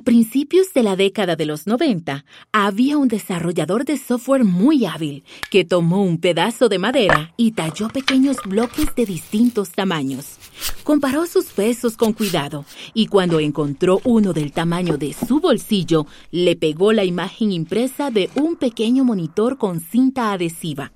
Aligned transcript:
A 0.00 0.02
principios 0.02 0.72
de 0.72 0.82
la 0.82 0.96
década 0.96 1.36
de 1.36 1.44
los 1.44 1.66
90, 1.66 2.24
había 2.52 2.96
un 2.96 3.08
desarrollador 3.08 3.84
de 3.84 3.98
software 3.98 4.44
muy 4.44 4.86
hábil 4.86 5.24
que 5.50 5.66
tomó 5.66 6.02
un 6.02 6.16
pedazo 6.16 6.70
de 6.70 6.78
madera 6.78 7.34
y 7.36 7.52
talló 7.52 7.88
pequeños 7.88 8.38
bloques 8.46 8.94
de 8.96 9.04
distintos 9.04 9.72
tamaños. 9.72 10.38
Comparó 10.84 11.26
sus 11.26 11.48
pesos 11.48 11.98
con 11.98 12.14
cuidado 12.14 12.64
y 12.94 13.08
cuando 13.08 13.40
encontró 13.40 14.00
uno 14.04 14.32
del 14.32 14.52
tamaño 14.52 14.96
de 14.96 15.12
su 15.12 15.38
bolsillo, 15.38 16.06
le 16.30 16.56
pegó 16.56 16.94
la 16.94 17.04
imagen 17.04 17.52
impresa 17.52 18.10
de 18.10 18.30
un 18.36 18.56
pequeño 18.56 19.04
monitor 19.04 19.58
con 19.58 19.80
cinta 19.80 20.32
adhesiva. 20.32 20.92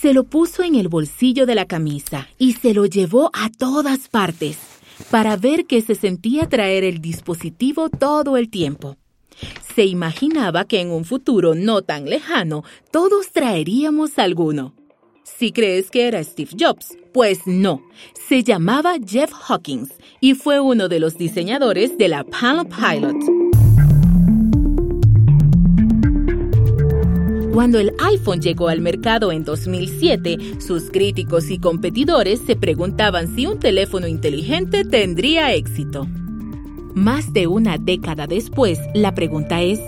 Se 0.00 0.14
lo 0.14 0.22
puso 0.22 0.62
en 0.62 0.76
el 0.76 0.86
bolsillo 0.86 1.44
de 1.44 1.56
la 1.56 1.64
camisa 1.64 2.28
y 2.38 2.52
se 2.52 2.72
lo 2.72 2.86
llevó 2.86 3.32
a 3.32 3.50
todas 3.50 4.06
partes 4.06 4.75
para 5.10 5.36
ver 5.36 5.66
qué 5.66 5.80
se 5.82 5.94
sentía 5.94 6.48
traer 6.48 6.84
el 6.84 7.00
dispositivo 7.00 7.88
todo 7.88 8.36
el 8.36 8.48
tiempo. 8.48 8.96
Se 9.74 9.84
imaginaba 9.84 10.64
que 10.64 10.80
en 10.80 10.90
un 10.90 11.04
futuro 11.04 11.54
no 11.54 11.82
tan 11.82 12.08
lejano 12.08 12.64
todos 12.90 13.30
traeríamos 13.32 14.18
alguno. 14.18 14.74
Si 15.24 15.52
crees 15.52 15.90
que 15.90 16.06
era 16.06 16.22
Steve 16.22 16.50
Jobs, 16.58 16.96
pues 17.12 17.46
no, 17.46 17.82
se 18.28 18.42
llamaba 18.42 18.94
Jeff 19.04 19.32
Hawkins 19.48 19.90
y 20.20 20.34
fue 20.34 20.60
uno 20.60 20.88
de 20.88 21.00
los 21.00 21.18
diseñadores 21.18 21.98
de 21.98 22.08
la 22.08 22.24
Palm 22.24 22.68
Pilot. 22.68 23.45
Cuando 27.56 27.78
el 27.78 27.94
iPhone 28.00 28.42
llegó 28.42 28.68
al 28.68 28.82
mercado 28.82 29.32
en 29.32 29.42
2007, 29.42 30.60
sus 30.60 30.90
críticos 30.90 31.50
y 31.50 31.58
competidores 31.58 32.42
se 32.46 32.54
preguntaban 32.54 33.34
si 33.34 33.46
un 33.46 33.58
teléfono 33.58 34.06
inteligente 34.06 34.84
tendría 34.84 35.54
éxito. 35.54 36.06
Más 36.92 37.32
de 37.32 37.46
una 37.46 37.78
década 37.78 38.26
después, 38.26 38.78
la 38.92 39.14
pregunta 39.14 39.62
es, 39.62 39.80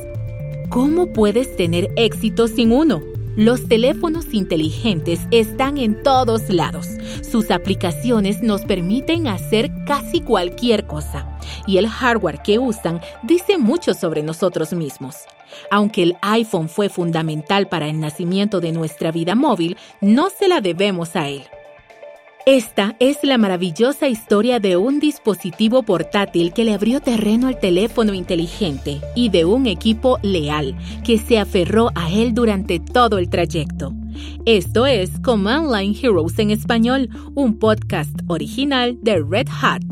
¿cómo 0.70 1.12
puedes 1.12 1.56
tener 1.56 1.90
éxito 1.96 2.48
sin 2.48 2.72
uno? 2.72 3.02
Los 3.38 3.68
teléfonos 3.68 4.34
inteligentes 4.34 5.20
están 5.30 5.78
en 5.78 6.02
todos 6.02 6.50
lados. 6.50 6.88
Sus 7.22 7.52
aplicaciones 7.52 8.42
nos 8.42 8.62
permiten 8.62 9.28
hacer 9.28 9.70
casi 9.86 10.20
cualquier 10.20 10.88
cosa. 10.88 11.38
Y 11.64 11.76
el 11.76 11.86
hardware 11.86 12.42
que 12.42 12.58
usan 12.58 13.00
dice 13.22 13.56
mucho 13.56 13.94
sobre 13.94 14.24
nosotros 14.24 14.72
mismos. 14.72 15.18
Aunque 15.70 16.02
el 16.02 16.16
iPhone 16.20 16.68
fue 16.68 16.88
fundamental 16.88 17.68
para 17.68 17.86
el 17.86 18.00
nacimiento 18.00 18.58
de 18.58 18.72
nuestra 18.72 19.12
vida 19.12 19.36
móvil, 19.36 19.76
no 20.00 20.30
se 20.30 20.48
la 20.48 20.60
debemos 20.60 21.14
a 21.14 21.28
él. 21.28 21.44
Esta 22.50 22.96
es 22.98 23.18
la 23.24 23.36
maravillosa 23.36 24.08
historia 24.08 24.58
de 24.58 24.78
un 24.78 25.00
dispositivo 25.00 25.82
portátil 25.82 26.54
que 26.54 26.64
le 26.64 26.72
abrió 26.72 26.98
terreno 27.02 27.46
al 27.46 27.60
teléfono 27.60 28.14
inteligente 28.14 29.02
y 29.14 29.28
de 29.28 29.44
un 29.44 29.66
equipo 29.66 30.18
leal 30.22 30.74
que 31.04 31.18
se 31.18 31.38
aferró 31.38 31.90
a 31.94 32.10
él 32.10 32.32
durante 32.32 32.80
todo 32.80 33.18
el 33.18 33.28
trayecto. 33.28 33.92
Esto 34.46 34.86
es 34.86 35.10
Command 35.22 35.70
Line 35.70 35.94
Heroes 36.00 36.38
en 36.38 36.50
español, 36.50 37.10
un 37.34 37.58
podcast 37.58 38.18
original 38.28 38.96
de 39.02 39.22
Red 39.22 39.48
Hat. 39.60 39.82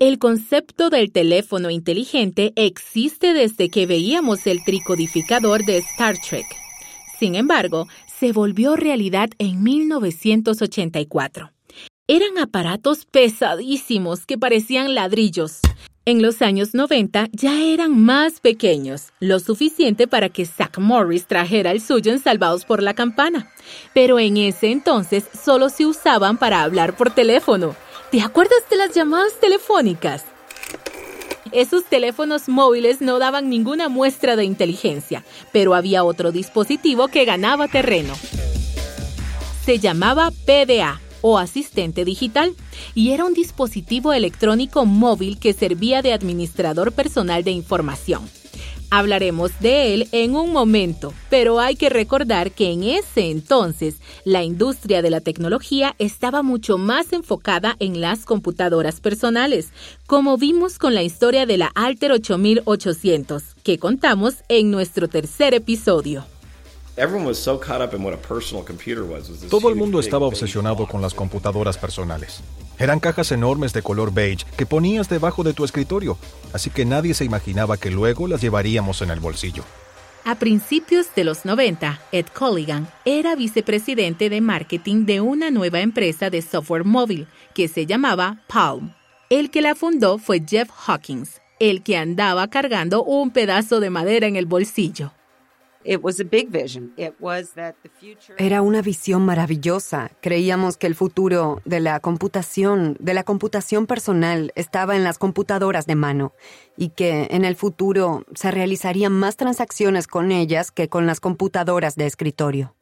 El 0.00 0.18
concepto 0.18 0.88
del 0.88 1.12
teléfono 1.12 1.68
inteligente 1.68 2.54
existe 2.56 3.34
desde 3.34 3.68
que 3.68 3.84
veíamos 3.84 4.46
el 4.46 4.64
tricodificador 4.64 5.66
de 5.66 5.76
Star 5.76 6.16
Trek. 6.16 6.46
Sin 7.18 7.34
embargo, 7.34 7.88
se 8.18 8.32
volvió 8.32 8.74
realidad 8.74 9.30
en 9.38 9.62
1984. 9.62 11.52
Eran 12.08 12.38
aparatos 12.38 13.04
pesadísimos 13.04 14.26
que 14.26 14.38
parecían 14.38 14.94
ladrillos. 14.94 15.60
En 16.04 16.22
los 16.22 16.40
años 16.40 16.74
90 16.74 17.28
ya 17.32 17.62
eran 17.62 17.96
más 17.96 18.40
pequeños, 18.40 19.12
lo 19.20 19.38
suficiente 19.40 20.08
para 20.08 20.30
que 20.30 20.46
Zach 20.46 20.78
Morris 20.78 21.26
trajera 21.26 21.70
el 21.70 21.82
suyo 21.82 22.10
en 22.10 22.18
Salvados 22.18 22.64
por 22.64 22.82
la 22.82 22.94
Campana. 22.94 23.50
Pero 23.92 24.18
en 24.18 24.38
ese 24.38 24.72
entonces 24.72 25.24
solo 25.44 25.68
se 25.68 25.86
usaban 25.86 26.38
para 26.38 26.62
hablar 26.62 26.96
por 26.96 27.10
teléfono. 27.10 27.76
¿Te 28.10 28.22
acuerdas 28.22 28.62
de 28.70 28.78
las 28.78 28.94
llamadas 28.94 29.38
telefónicas? 29.38 30.24
Esos 31.52 31.84
teléfonos 31.84 32.48
móviles 32.48 33.00
no 33.00 33.18
daban 33.18 33.48
ninguna 33.48 33.88
muestra 33.88 34.36
de 34.36 34.44
inteligencia, 34.44 35.24
pero 35.52 35.74
había 35.74 36.04
otro 36.04 36.32
dispositivo 36.32 37.08
que 37.08 37.24
ganaba 37.24 37.68
terreno. 37.68 38.14
Se 39.64 39.78
llamaba 39.78 40.30
PDA 40.30 41.00
o 41.20 41.38
asistente 41.38 42.04
digital 42.04 42.54
y 42.94 43.10
era 43.12 43.24
un 43.24 43.34
dispositivo 43.34 44.12
electrónico 44.12 44.84
móvil 44.84 45.38
que 45.38 45.52
servía 45.52 46.02
de 46.02 46.12
administrador 46.12 46.92
personal 46.92 47.44
de 47.44 47.50
información. 47.50 48.28
Hablaremos 48.90 49.50
de 49.60 49.92
él 49.92 50.08
en 50.12 50.34
un 50.34 50.50
momento, 50.50 51.12
pero 51.28 51.60
hay 51.60 51.76
que 51.76 51.90
recordar 51.90 52.52
que 52.52 52.70
en 52.72 52.84
ese 52.84 53.30
entonces 53.30 53.96
la 54.24 54.44
industria 54.44 55.02
de 55.02 55.10
la 55.10 55.20
tecnología 55.20 55.94
estaba 55.98 56.42
mucho 56.42 56.78
más 56.78 57.12
enfocada 57.12 57.76
en 57.80 58.00
las 58.00 58.24
computadoras 58.24 59.00
personales, 59.00 59.72
como 60.06 60.38
vimos 60.38 60.78
con 60.78 60.94
la 60.94 61.02
historia 61.02 61.44
de 61.44 61.58
la 61.58 61.70
Alter 61.74 62.12
8800, 62.12 63.42
que 63.62 63.78
contamos 63.78 64.36
en 64.48 64.70
nuestro 64.70 65.08
tercer 65.08 65.52
episodio. 65.52 66.24
Todo 69.50 69.68
el 69.68 69.76
mundo 69.76 70.00
estaba 70.00 70.26
obsesionado 70.26 70.86
con 70.86 71.00
las 71.00 71.14
computadoras 71.14 71.78
personales. 71.78 72.40
Eran 72.78 73.00
cajas 73.00 73.32
enormes 73.32 73.72
de 73.72 73.82
color 73.82 74.12
beige 74.12 74.44
que 74.56 74.66
ponías 74.66 75.08
debajo 75.08 75.42
de 75.42 75.52
tu 75.52 75.64
escritorio, 75.64 76.16
así 76.52 76.70
que 76.70 76.84
nadie 76.84 77.14
se 77.14 77.24
imaginaba 77.24 77.76
que 77.76 77.90
luego 77.90 78.28
las 78.28 78.40
llevaríamos 78.40 79.02
en 79.02 79.10
el 79.10 79.20
bolsillo. 79.20 79.64
A 80.24 80.34
principios 80.34 81.06
de 81.14 81.24
los 81.24 81.44
90, 81.44 82.00
Ed 82.12 82.26
Colligan 82.26 82.88
era 83.04 83.34
vicepresidente 83.34 84.28
de 84.28 84.40
marketing 84.40 85.06
de 85.06 85.20
una 85.20 85.50
nueva 85.50 85.80
empresa 85.80 86.28
de 86.30 86.42
software 86.42 86.84
móvil 86.84 87.26
que 87.54 87.66
se 87.66 87.86
llamaba 87.86 88.42
Palm. 88.46 88.92
El 89.30 89.50
que 89.50 89.62
la 89.62 89.74
fundó 89.74 90.18
fue 90.18 90.42
Jeff 90.46 90.68
Hawkins, 90.86 91.40
el 91.58 91.82
que 91.82 91.96
andaba 91.96 92.48
cargando 92.48 93.04
un 93.04 93.30
pedazo 93.30 93.80
de 93.80 93.90
madera 93.90 94.26
en 94.26 94.36
el 94.36 94.46
bolsillo. 94.46 95.12
Era 98.36 98.62
una 98.62 98.82
visión 98.82 99.24
maravillosa. 99.24 100.10
Creíamos 100.20 100.76
que 100.76 100.86
el 100.86 100.94
futuro 100.94 101.62
de 101.64 101.80
la 101.80 102.00
computación, 102.00 102.96
de 103.00 103.14
la 103.14 103.24
computación 103.24 103.86
personal, 103.86 104.52
estaba 104.54 104.96
en 104.96 105.04
las 105.04 105.18
computadoras 105.18 105.86
de 105.86 105.94
mano 105.94 106.34
y 106.76 106.90
que 106.90 107.28
en 107.30 107.44
el 107.44 107.56
futuro 107.56 108.24
se 108.34 108.50
realizarían 108.50 109.12
más 109.12 109.36
transacciones 109.36 110.06
con 110.06 110.30
ellas 110.30 110.70
que 110.70 110.88
con 110.88 111.06
las 111.06 111.20
computadoras 111.20 111.96
de 111.96 112.06
escritorio. 112.06 112.74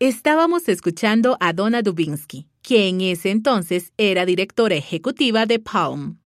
Estábamos 0.00 0.68
escuchando 0.68 1.36
a 1.40 1.52
Donna 1.52 1.82
Dubinsky, 1.82 2.48
quien 2.62 3.02
en 3.02 3.12
ese 3.12 3.30
entonces 3.30 3.92
era 3.98 4.24
directora 4.24 4.74
ejecutiva 4.74 5.44
de 5.44 5.58
Palm. 5.58 6.19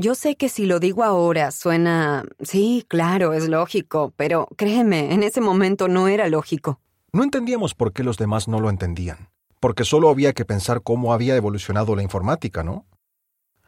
Yo 0.00 0.14
sé 0.14 0.34
que 0.36 0.48
si 0.48 0.64
lo 0.64 0.80
digo 0.80 1.04
ahora 1.04 1.50
suena... 1.50 2.24
Sí, 2.40 2.86
claro, 2.88 3.34
es 3.34 3.50
lógico, 3.50 4.14
pero 4.16 4.48
créeme, 4.56 5.12
en 5.12 5.22
ese 5.22 5.42
momento 5.42 5.88
no 5.88 6.08
era 6.08 6.26
lógico. 6.30 6.80
No 7.12 7.22
entendíamos 7.22 7.74
por 7.74 7.92
qué 7.92 8.02
los 8.02 8.16
demás 8.16 8.48
no 8.48 8.60
lo 8.60 8.70
entendían, 8.70 9.28
porque 9.60 9.84
solo 9.84 10.08
había 10.08 10.32
que 10.32 10.46
pensar 10.46 10.80
cómo 10.82 11.12
había 11.12 11.36
evolucionado 11.36 11.94
la 11.96 12.02
informática, 12.02 12.62
¿no? 12.62 12.86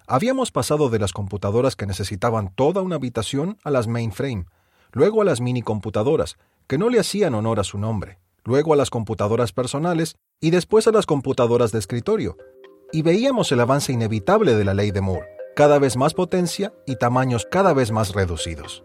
Habíamos 0.07 0.51
pasado 0.51 0.89
de 0.89 0.99
las 0.99 1.13
computadoras 1.13 1.77
que 1.77 1.85
necesitaban 1.85 2.55
toda 2.55 2.81
una 2.81 2.97
habitación 2.97 3.59
a 3.63 3.71
las 3.71 3.87
mainframe, 3.87 4.47
luego 4.93 5.21
a 5.21 5.27
las 5.27 5.43
mini 5.43 5.61
computadoras, 5.61 6.39
que 6.67 6.79
no 6.79 6.89
le 6.89 6.99
hacían 6.99 7.35
honor 7.35 7.61
a 7.61 7.65
su 7.65 7.77
nombre, 7.77 8.21
luego 8.45 8.73
a 8.73 8.77
las 8.77 8.89
computadoras 8.89 9.53
personales 9.53 10.17
y 10.41 10.49
después 10.49 10.87
a 10.87 10.93
las 10.93 11.05
computadoras 11.05 11.73
de 11.73 11.79
escritorio. 11.79 12.39
Y 12.91 13.03
veíamos 13.03 13.53
el 13.53 13.61
avance 13.61 13.93
inevitable 13.93 14.55
de 14.55 14.65
la 14.65 14.73
ley 14.73 14.93
de 14.93 15.03
Moore 15.03 15.42
cada 15.55 15.79
vez 15.79 15.97
más 15.97 16.15
potencia 16.15 16.73
y 16.87 16.97
tamaños 16.97 17.47
cada 17.51 17.73
vez 17.73 17.91
más 17.91 18.15
reducidos. 18.15 18.85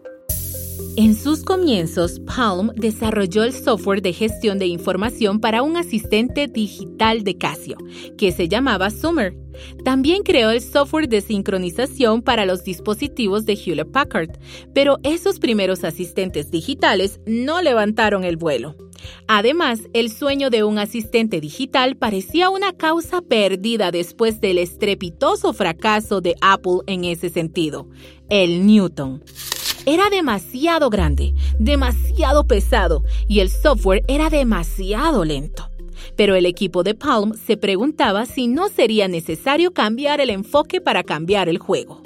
En 1.00 1.14
sus 1.14 1.44
comienzos, 1.44 2.18
Palm 2.18 2.72
desarrolló 2.74 3.44
el 3.44 3.52
software 3.52 4.02
de 4.02 4.12
gestión 4.12 4.58
de 4.58 4.66
información 4.66 5.38
para 5.38 5.62
un 5.62 5.76
asistente 5.76 6.48
digital 6.48 7.22
de 7.22 7.38
Casio, 7.38 7.76
que 8.16 8.32
se 8.32 8.48
llamaba 8.48 8.90
Summer. 8.90 9.32
También 9.84 10.24
creó 10.24 10.50
el 10.50 10.60
software 10.60 11.08
de 11.08 11.20
sincronización 11.20 12.20
para 12.20 12.46
los 12.46 12.64
dispositivos 12.64 13.46
de 13.46 13.52
Hewlett 13.52 13.92
Packard, 13.92 14.40
pero 14.74 14.98
esos 15.04 15.38
primeros 15.38 15.84
asistentes 15.84 16.50
digitales 16.50 17.20
no 17.26 17.62
levantaron 17.62 18.24
el 18.24 18.36
vuelo. 18.36 18.74
Además, 19.28 19.82
el 19.92 20.10
sueño 20.10 20.50
de 20.50 20.64
un 20.64 20.80
asistente 20.80 21.40
digital 21.40 21.96
parecía 21.96 22.50
una 22.50 22.72
causa 22.72 23.22
perdida 23.22 23.92
después 23.92 24.40
del 24.40 24.58
estrepitoso 24.58 25.52
fracaso 25.52 26.20
de 26.20 26.34
Apple 26.40 26.80
en 26.88 27.04
ese 27.04 27.30
sentido, 27.30 27.88
el 28.28 28.66
Newton. 28.66 29.22
Era 29.90 30.10
demasiado 30.10 30.90
grande, 30.90 31.32
demasiado 31.58 32.46
pesado 32.46 33.04
y 33.26 33.40
el 33.40 33.48
software 33.48 34.04
era 34.06 34.28
demasiado 34.28 35.24
lento. 35.24 35.70
Pero 36.14 36.34
el 36.34 36.44
equipo 36.44 36.82
de 36.82 36.94
Palm 36.94 37.32
se 37.32 37.56
preguntaba 37.56 38.26
si 38.26 38.48
no 38.48 38.68
sería 38.68 39.08
necesario 39.08 39.72
cambiar 39.72 40.20
el 40.20 40.28
enfoque 40.28 40.82
para 40.82 41.04
cambiar 41.04 41.48
el 41.48 41.56
juego. 41.56 42.02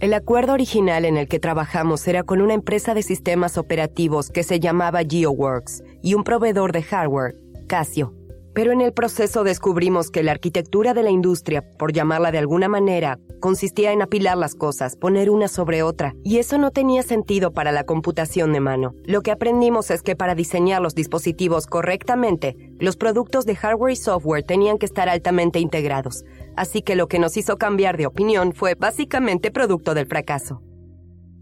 El 0.00 0.14
acuerdo 0.14 0.54
original 0.54 1.04
en 1.04 1.18
el 1.18 1.28
que 1.28 1.38
trabajamos 1.38 2.08
era 2.08 2.22
con 2.22 2.40
una 2.40 2.54
empresa 2.54 2.94
de 2.94 3.02
sistemas 3.02 3.58
operativos 3.58 4.30
que 4.30 4.42
se 4.42 4.58
llamaba 4.58 5.02
GeoWorks 5.06 5.82
y 6.02 6.14
un 6.14 6.24
proveedor 6.24 6.72
de 6.72 6.84
hardware, 6.84 7.36
Casio. 7.66 8.17
Pero 8.58 8.72
en 8.72 8.80
el 8.80 8.92
proceso 8.92 9.44
descubrimos 9.44 10.10
que 10.10 10.24
la 10.24 10.32
arquitectura 10.32 10.92
de 10.92 11.04
la 11.04 11.10
industria, 11.10 11.62
por 11.78 11.92
llamarla 11.92 12.32
de 12.32 12.38
alguna 12.38 12.66
manera, 12.66 13.20
consistía 13.38 13.92
en 13.92 14.02
apilar 14.02 14.36
las 14.36 14.56
cosas, 14.56 14.96
poner 14.96 15.30
una 15.30 15.46
sobre 15.46 15.84
otra, 15.84 16.16
y 16.24 16.38
eso 16.38 16.58
no 16.58 16.72
tenía 16.72 17.04
sentido 17.04 17.52
para 17.52 17.70
la 17.70 17.84
computación 17.84 18.52
de 18.52 18.58
mano. 18.58 18.96
Lo 19.04 19.22
que 19.22 19.30
aprendimos 19.30 19.92
es 19.92 20.02
que 20.02 20.16
para 20.16 20.34
diseñar 20.34 20.82
los 20.82 20.96
dispositivos 20.96 21.68
correctamente, 21.68 22.56
los 22.80 22.96
productos 22.96 23.46
de 23.46 23.54
hardware 23.54 23.92
y 23.92 23.96
software 23.96 24.42
tenían 24.42 24.78
que 24.78 24.86
estar 24.86 25.08
altamente 25.08 25.60
integrados. 25.60 26.24
Así 26.56 26.82
que 26.82 26.96
lo 26.96 27.06
que 27.06 27.20
nos 27.20 27.36
hizo 27.36 27.58
cambiar 27.58 27.96
de 27.96 28.06
opinión 28.06 28.52
fue 28.54 28.74
básicamente 28.74 29.52
producto 29.52 29.94
del 29.94 30.08
fracaso. 30.08 30.62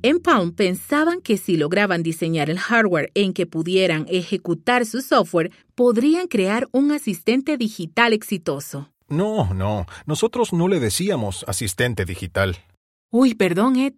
En 0.03 0.21
Palm 0.21 0.53
pensaban 0.53 1.21
que 1.21 1.37
si 1.37 1.57
lograban 1.57 2.03
diseñar 2.03 2.51
el 2.51 2.59
hardware 2.59 3.11
en 3.15 3.33
que 3.33 3.47
pudieran 3.47 4.07
ejecutar 4.09 4.85
su 4.87 5.01
software, 5.01 5.51
podrían 5.75 6.29
crear 6.29 6.69
un 6.73 6.93
asistente 6.93 7.57
digital 7.57 8.13
exitoso. 8.13 8.91
No, 9.09 9.55
no, 9.55 9.87
nosotros 10.05 10.53
no 10.53 10.69
le 10.69 10.81
decíamos 10.81 11.45
asistente 11.49 12.05
digital. 12.05 12.57
Uy, 13.11 13.35
perdón, 13.35 13.77
Ed. 13.77 13.95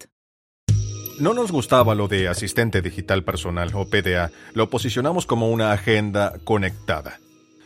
No 1.19 1.33
nos 1.33 1.51
gustaba 1.51 1.95
lo 1.95 2.07
de 2.07 2.29
asistente 2.29 2.81
digital 2.81 3.23
personal 3.23 3.71
o 3.73 3.89
PDA, 3.89 4.31
lo 4.53 4.69
posicionamos 4.69 5.25
como 5.25 5.49
una 5.49 5.73
agenda 5.73 6.35
conectada. 6.45 7.19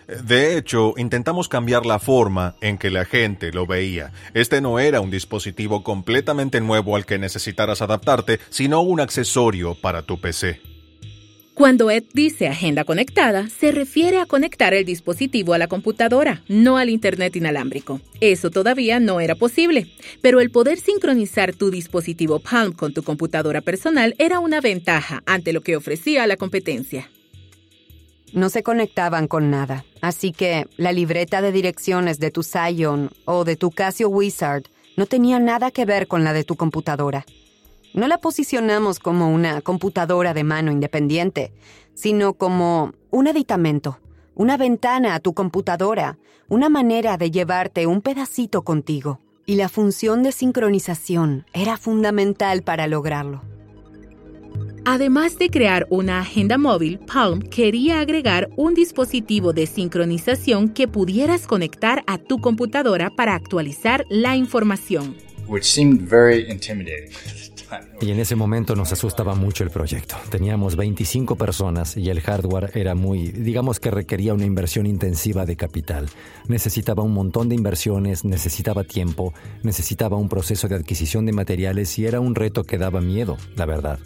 De 0.07 0.57
hecho, 0.57 0.93
intentamos 0.97 1.49
cambiar 1.49 1.85
la 1.85 1.99
forma 1.99 2.55
en 2.61 2.77
que 2.77 2.89
la 2.89 3.05
gente 3.05 3.51
lo 3.51 3.65
veía. 3.65 4.11
Este 4.33 4.61
no 4.61 4.79
era 4.79 5.01
un 5.01 5.11
dispositivo 5.11 5.83
completamente 5.83 6.61
nuevo 6.61 6.95
al 6.95 7.05
que 7.05 7.17
necesitaras 7.17 7.81
adaptarte, 7.81 8.39
sino 8.49 8.81
un 8.81 8.99
accesorio 8.99 9.75
para 9.75 10.03
tu 10.03 10.19
PC. 10.19 10.73
Cuando 11.53 11.91
Ed 11.91 12.05
dice 12.13 12.47
agenda 12.47 12.83
conectada, 12.83 13.47
se 13.47 13.71
refiere 13.71 14.19
a 14.19 14.25
conectar 14.25 14.73
el 14.73 14.85
dispositivo 14.85 15.53
a 15.53 15.59
la 15.59 15.67
computadora, 15.67 16.41
no 16.47 16.77
al 16.77 16.89
Internet 16.89 17.35
inalámbrico. 17.35 18.01
Eso 18.21 18.49
todavía 18.49 18.99
no 18.99 19.19
era 19.19 19.35
posible, 19.35 19.85
pero 20.21 20.41
el 20.41 20.49
poder 20.49 20.79
sincronizar 20.79 21.53
tu 21.53 21.69
dispositivo 21.69 22.39
Palm 22.39 22.73
con 22.73 22.91
tu 22.93 23.03
computadora 23.03 23.61
personal 23.61 24.15
era 24.17 24.39
una 24.39 24.61
ventaja 24.61 25.21
ante 25.27 25.53
lo 25.53 25.61
que 25.61 25.75
ofrecía 25.75 26.25
la 26.25 26.37
competencia 26.37 27.07
no 28.33 28.49
se 28.49 28.63
conectaban 28.63 29.27
con 29.27 29.49
nada. 29.49 29.85
Así 30.01 30.31
que 30.31 30.67
la 30.77 30.91
libreta 30.91 31.41
de 31.41 31.51
direcciones 31.51 32.19
de 32.19 32.31
tu 32.31 32.43
Scion 32.43 33.11
o 33.25 33.43
de 33.45 33.55
tu 33.55 33.71
Casio 33.71 34.09
Wizard 34.09 34.63
no 34.97 35.05
tenía 35.05 35.39
nada 35.39 35.71
que 35.71 35.85
ver 35.85 36.07
con 36.07 36.23
la 36.23 36.33
de 36.33 36.43
tu 36.43 36.55
computadora. 36.55 37.25
No 37.93 38.07
la 38.07 38.17
posicionamos 38.17 38.99
como 38.99 39.31
una 39.31 39.61
computadora 39.61 40.33
de 40.33 40.43
mano 40.43 40.71
independiente, 40.71 41.53
sino 41.93 42.33
como 42.33 42.93
un 43.11 43.27
aditamento, 43.27 43.99
una 44.35 44.57
ventana 44.57 45.13
a 45.13 45.19
tu 45.19 45.33
computadora, 45.33 46.17
una 46.49 46.69
manera 46.69 47.17
de 47.17 47.29
llevarte 47.31 47.85
un 47.85 48.01
pedacito 48.01 48.63
contigo. 48.63 49.19
Y 49.45 49.55
la 49.55 49.69
función 49.69 50.23
de 50.23 50.31
sincronización 50.31 51.45
era 51.53 51.77
fundamental 51.77 52.63
para 52.63 52.87
lograrlo. 52.87 53.52
Además 54.85 55.37
de 55.37 55.49
crear 55.49 55.87
una 55.89 56.19
agenda 56.19 56.57
móvil, 56.57 56.99
Palm 56.99 57.39
quería 57.39 58.01
agregar 58.01 58.49
un 58.57 58.73
dispositivo 58.73 59.53
de 59.53 59.65
sincronización 59.65 60.67
que 60.67 60.89
pudieras 60.89 61.47
conectar 61.47 62.03
a 62.05 62.17
tu 62.17 62.39
computadora 62.39 63.09
para 63.09 63.33
actualizar 63.33 64.05
la 64.09 64.35
información. 64.35 65.15
Y 68.01 68.11
en 68.11 68.19
ese 68.19 68.35
momento 68.35 68.75
nos 68.75 68.91
asustaba 68.91 69.35
mucho 69.35 69.63
el 69.63 69.69
proyecto. 69.69 70.17
Teníamos 70.29 70.75
25 70.75 71.37
personas 71.37 71.95
y 71.95 72.09
el 72.09 72.19
hardware 72.19 72.71
era 72.75 72.93
muy, 72.93 73.31
digamos 73.31 73.79
que 73.79 73.89
requería 73.89 74.33
una 74.33 74.45
inversión 74.45 74.85
intensiva 74.85 75.45
de 75.45 75.55
capital. 75.55 76.09
Necesitaba 76.49 77.03
un 77.03 77.13
montón 77.13 77.47
de 77.47 77.55
inversiones, 77.55 78.25
necesitaba 78.25 78.83
tiempo, 78.83 79.33
necesitaba 79.63 80.17
un 80.17 80.27
proceso 80.27 80.67
de 80.67 80.75
adquisición 80.75 81.25
de 81.25 81.31
materiales 81.31 81.97
y 81.99 82.05
era 82.05 82.19
un 82.19 82.35
reto 82.35 82.65
que 82.65 82.77
daba 82.77 82.99
miedo, 82.99 83.37
la 83.55 83.65
verdad. 83.65 83.99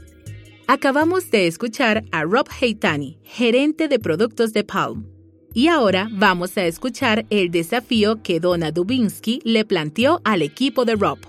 Acabamos 0.70 1.32
de 1.32 1.48
escuchar 1.48 2.04
a 2.12 2.24
Rob 2.24 2.46
Heitani, 2.60 3.22
gerente 3.24 3.88
de 3.88 4.00
productos 4.00 4.52
de 4.52 4.66
Palm. 4.66 5.06
Y 5.54 5.70
ahora 5.70 6.10
vamos 6.12 6.58
a 6.58 6.66
escuchar 6.66 7.26
el 7.30 7.52
desafío 7.52 8.22
que 8.22 8.42
Donna 8.42 8.72
Dubinsky 8.72 9.40
le 9.46 9.64
planteó 9.64 10.20
al 10.26 10.42
equipo 10.42 10.84
de 10.84 10.96
Rob. 10.98 11.20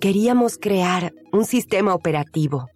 Queríamos 0.00 0.58
crear 0.58 1.14
un 1.30 1.44
sistema 1.44 1.94
operativo, 1.94 2.66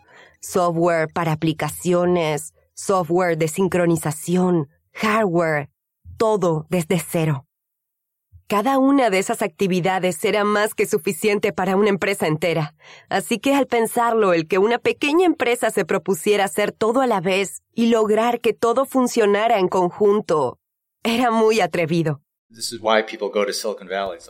software 0.40 1.08
para 1.12 1.32
aplicaciones, 1.32 2.54
software 2.74 3.36
de 3.36 3.48
sincronización, 3.48 4.68
hardware, 4.92 5.68
todo 6.16 6.64
desde 6.70 7.00
cero. 7.00 7.44
Cada 8.46 8.78
una 8.78 9.08
de 9.08 9.18
esas 9.18 9.40
actividades 9.42 10.22
era 10.24 10.44
más 10.44 10.74
que 10.74 10.86
suficiente 10.86 11.52
para 11.52 11.76
una 11.76 11.88
empresa 11.88 12.26
entera. 12.26 12.74
Así 13.08 13.38
que 13.38 13.54
al 13.54 13.66
pensarlo, 13.66 14.32
el 14.32 14.46
que 14.46 14.58
una 14.58 14.78
pequeña 14.78 15.24
empresa 15.24 15.70
se 15.70 15.84
propusiera 15.84 16.44
hacer 16.44 16.72
todo 16.72 17.00
a 17.00 17.06
la 17.06 17.20
vez 17.20 17.62
y 17.74 17.86
lograr 17.86 18.40
que 18.40 18.52
todo 18.52 18.84
funcionara 18.84 19.58
en 19.58 19.68
conjunto, 19.68 20.58
era 21.02 21.30
muy 21.30 21.60
atrevido. 21.60 22.20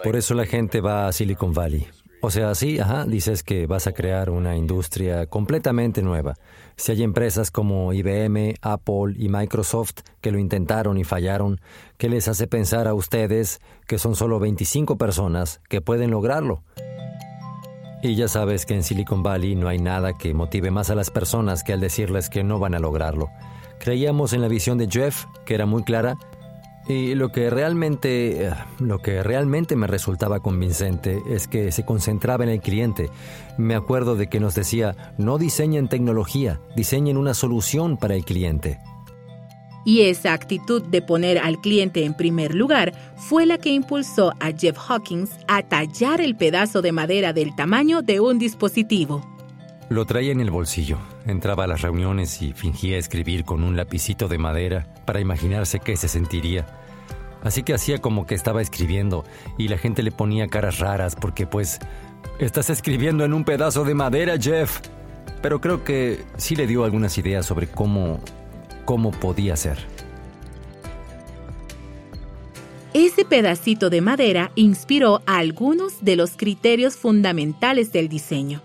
Por 0.04 0.16
eso 0.16 0.34
la 0.34 0.46
gente 0.46 0.80
va 0.80 1.08
a 1.08 1.12
Silicon 1.12 1.52
Valley. 1.52 1.88
O 2.24 2.30
sea, 2.30 2.54
sí, 2.54 2.78
ajá, 2.78 3.04
dices 3.04 3.42
que 3.42 3.66
vas 3.66 3.88
a 3.88 3.92
crear 3.92 4.30
una 4.30 4.56
industria 4.56 5.26
completamente 5.26 6.02
nueva. 6.02 6.36
Si 6.76 6.92
hay 6.92 7.02
empresas 7.02 7.50
como 7.50 7.92
IBM, 7.92 8.54
Apple 8.60 9.14
y 9.16 9.28
Microsoft 9.28 10.00
que 10.20 10.32
lo 10.32 10.38
intentaron 10.38 10.98
y 10.98 11.04
fallaron, 11.04 11.60
¿qué 11.98 12.08
les 12.08 12.28
hace 12.28 12.46
pensar 12.46 12.88
a 12.88 12.94
ustedes 12.94 13.60
que 13.86 13.98
son 13.98 14.16
solo 14.16 14.38
25 14.38 14.96
personas 14.96 15.60
que 15.68 15.80
pueden 15.80 16.10
lograrlo? 16.10 16.62
Y 18.02 18.16
ya 18.16 18.26
sabes 18.26 18.66
que 18.66 18.74
en 18.74 18.82
Silicon 18.82 19.22
Valley 19.22 19.54
no 19.54 19.68
hay 19.68 19.78
nada 19.78 20.14
que 20.18 20.34
motive 20.34 20.72
más 20.72 20.90
a 20.90 20.96
las 20.96 21.10
personas 21.10 21.62
que 21.62 21.72
al 21.72 21.80
decirles 21.80 22.28
que 22.28 22.42
no 22.42 22.58
van 22.58 22.74
a 22.74 22.80
lograrlo. 22.80 23.30
Creíamos 23.78 24.32
en 24.32 24.40
la 24.40 24.48
visión 24.48 24.76
de 24.76 24.88
Jeff, 24.88 25.26
que 25.44 25.54
era 25.54 25.66
muy 25.66 25.84
clara, 25.84 26.16
y 26.88 27.14
lo 27.14 27.30
que 27.30 27.48
realmente 27.50 28.46
eh, 28.46 28.54
lo 28.78 29.00
que 29.00 29.22
realmente 29.22 29.76
me 29.76 29.86
resultaba 29.86 30.40
convincente 30.40 31.22
es 31.28 31.46
que 31.46 31.70
se 31.72 31.84
concentraba 31.84 32.44
en 32.44 32.50
el 32.50 32.60
cliente. 32.60 33.10
Me 33.56 33.74
acuerdo 33.74 34.16
de 34.16 34.28
que 34.28 34.40
nos 34.40 34.54
decía, 34.54 35.14
"No 35.18 35.38
diseñen 35.38 35.88
tecnología, 35.88 36.60
diseñen 36.76 37.16
una 37.16 37.34
solución 37.34 37.96
para 37.96 38.14
el 38.14 38.24
cliente." 38.24 38.78
Y 39.84 40.02
esa 40.02 40.32
actitud 40.32 40.82
de 40.82 41.02
poner 41.02 41.38
al 41.38 41.60
cliente 41.60 42.04
en 42.04 42.14
primer 42.14 42.54
lugar 42.54 42.92
fue 43.16 43.46
la 43.46 43.58
que 43.58 43.70
impulsó 43.70 44.32
a 44.38 44.52
Jeff 44.52 44.76
Hawkins 44.88 45.30
a 45.48 45.62
tallar 45.62 46.20
el 46.20 46.36
pedazo 46.36 46.82
de 46.82 46.92
madera 46.92 47.32
del 47.32 47.54
tamaño 47.56 48.02
de 48.02 48.20
un 48.20 48.38
dispositivo. 48.38 49.26
Lo 49.92 50.06
traía 50.06 50.32
en 50.32 50.40
el 50.40 50.50
bolsillo. 50.50 50.96
Entraba 51.26 51.64
a 51.64 51.66
las 51.66 51.82
reuniones 51.82 52.40
y 52.40 52.54
fingía 52.54 52.96
escribir 52.96 53.44
con 53.44 53.62
un 53.62 53.76
lapicito 53.76 54.26
de 54.26 54.38
madera 54.38 54.86
para 55.04 55.20
imaginarse 55.20 55.80
qué 55.80 55.98
se 55.98 56.08
sentiría. 56.08 56.64
Así 57.42 57.62
que 57.62 57.74
hacía 57.74 57.98
como 57.98 58.26
que 58.26 58.34
estaba 58.34 58.62
escribiendo 58.62 59.22
y 59.58 59.68
la 59.68 59.76
gente 59.76 60.02
le 60.02 60.10
ponía 60.10 60.48
caras 60.48 60.78
raras 60.78 61.14
porque 61.14 61.46
pues 61.46 61.78
estás 62.38 62.70
escribiendo 62.70 63.26
en 63.26 63.34
un 63.34 63.44
pedazo 63.44 63.84
de 63.84 63.92
madera, 63.92 64.38
Jeff. 64.40 64.80
Pero 65.42 65.60
creo 65.60 65.84
que 65.84 66.24
sí 66.38 66.56
le 66.56 66.66
dio 66.66 66.84
algunas 66.84 67.18
ideas 67.18 67.44
sobre 67.44 67.66
cómo 67.66 68.18
cómo 68.86 69.10
podía 69.10 69.56
ser. 69.56 69.76
Ese 72.94 73.26
pedacito 73.26 73.90
de 73.90 74.00
madera 74.00 74.52
inspiró 74.54 75.20
algunos 75.26 76.02
de 76.02 76.16
los 76.16 76.38
criterios 76.38 76.96
fundamentales 76.96 77.92
del 77.92 78.08
diseño. 78.08 78.62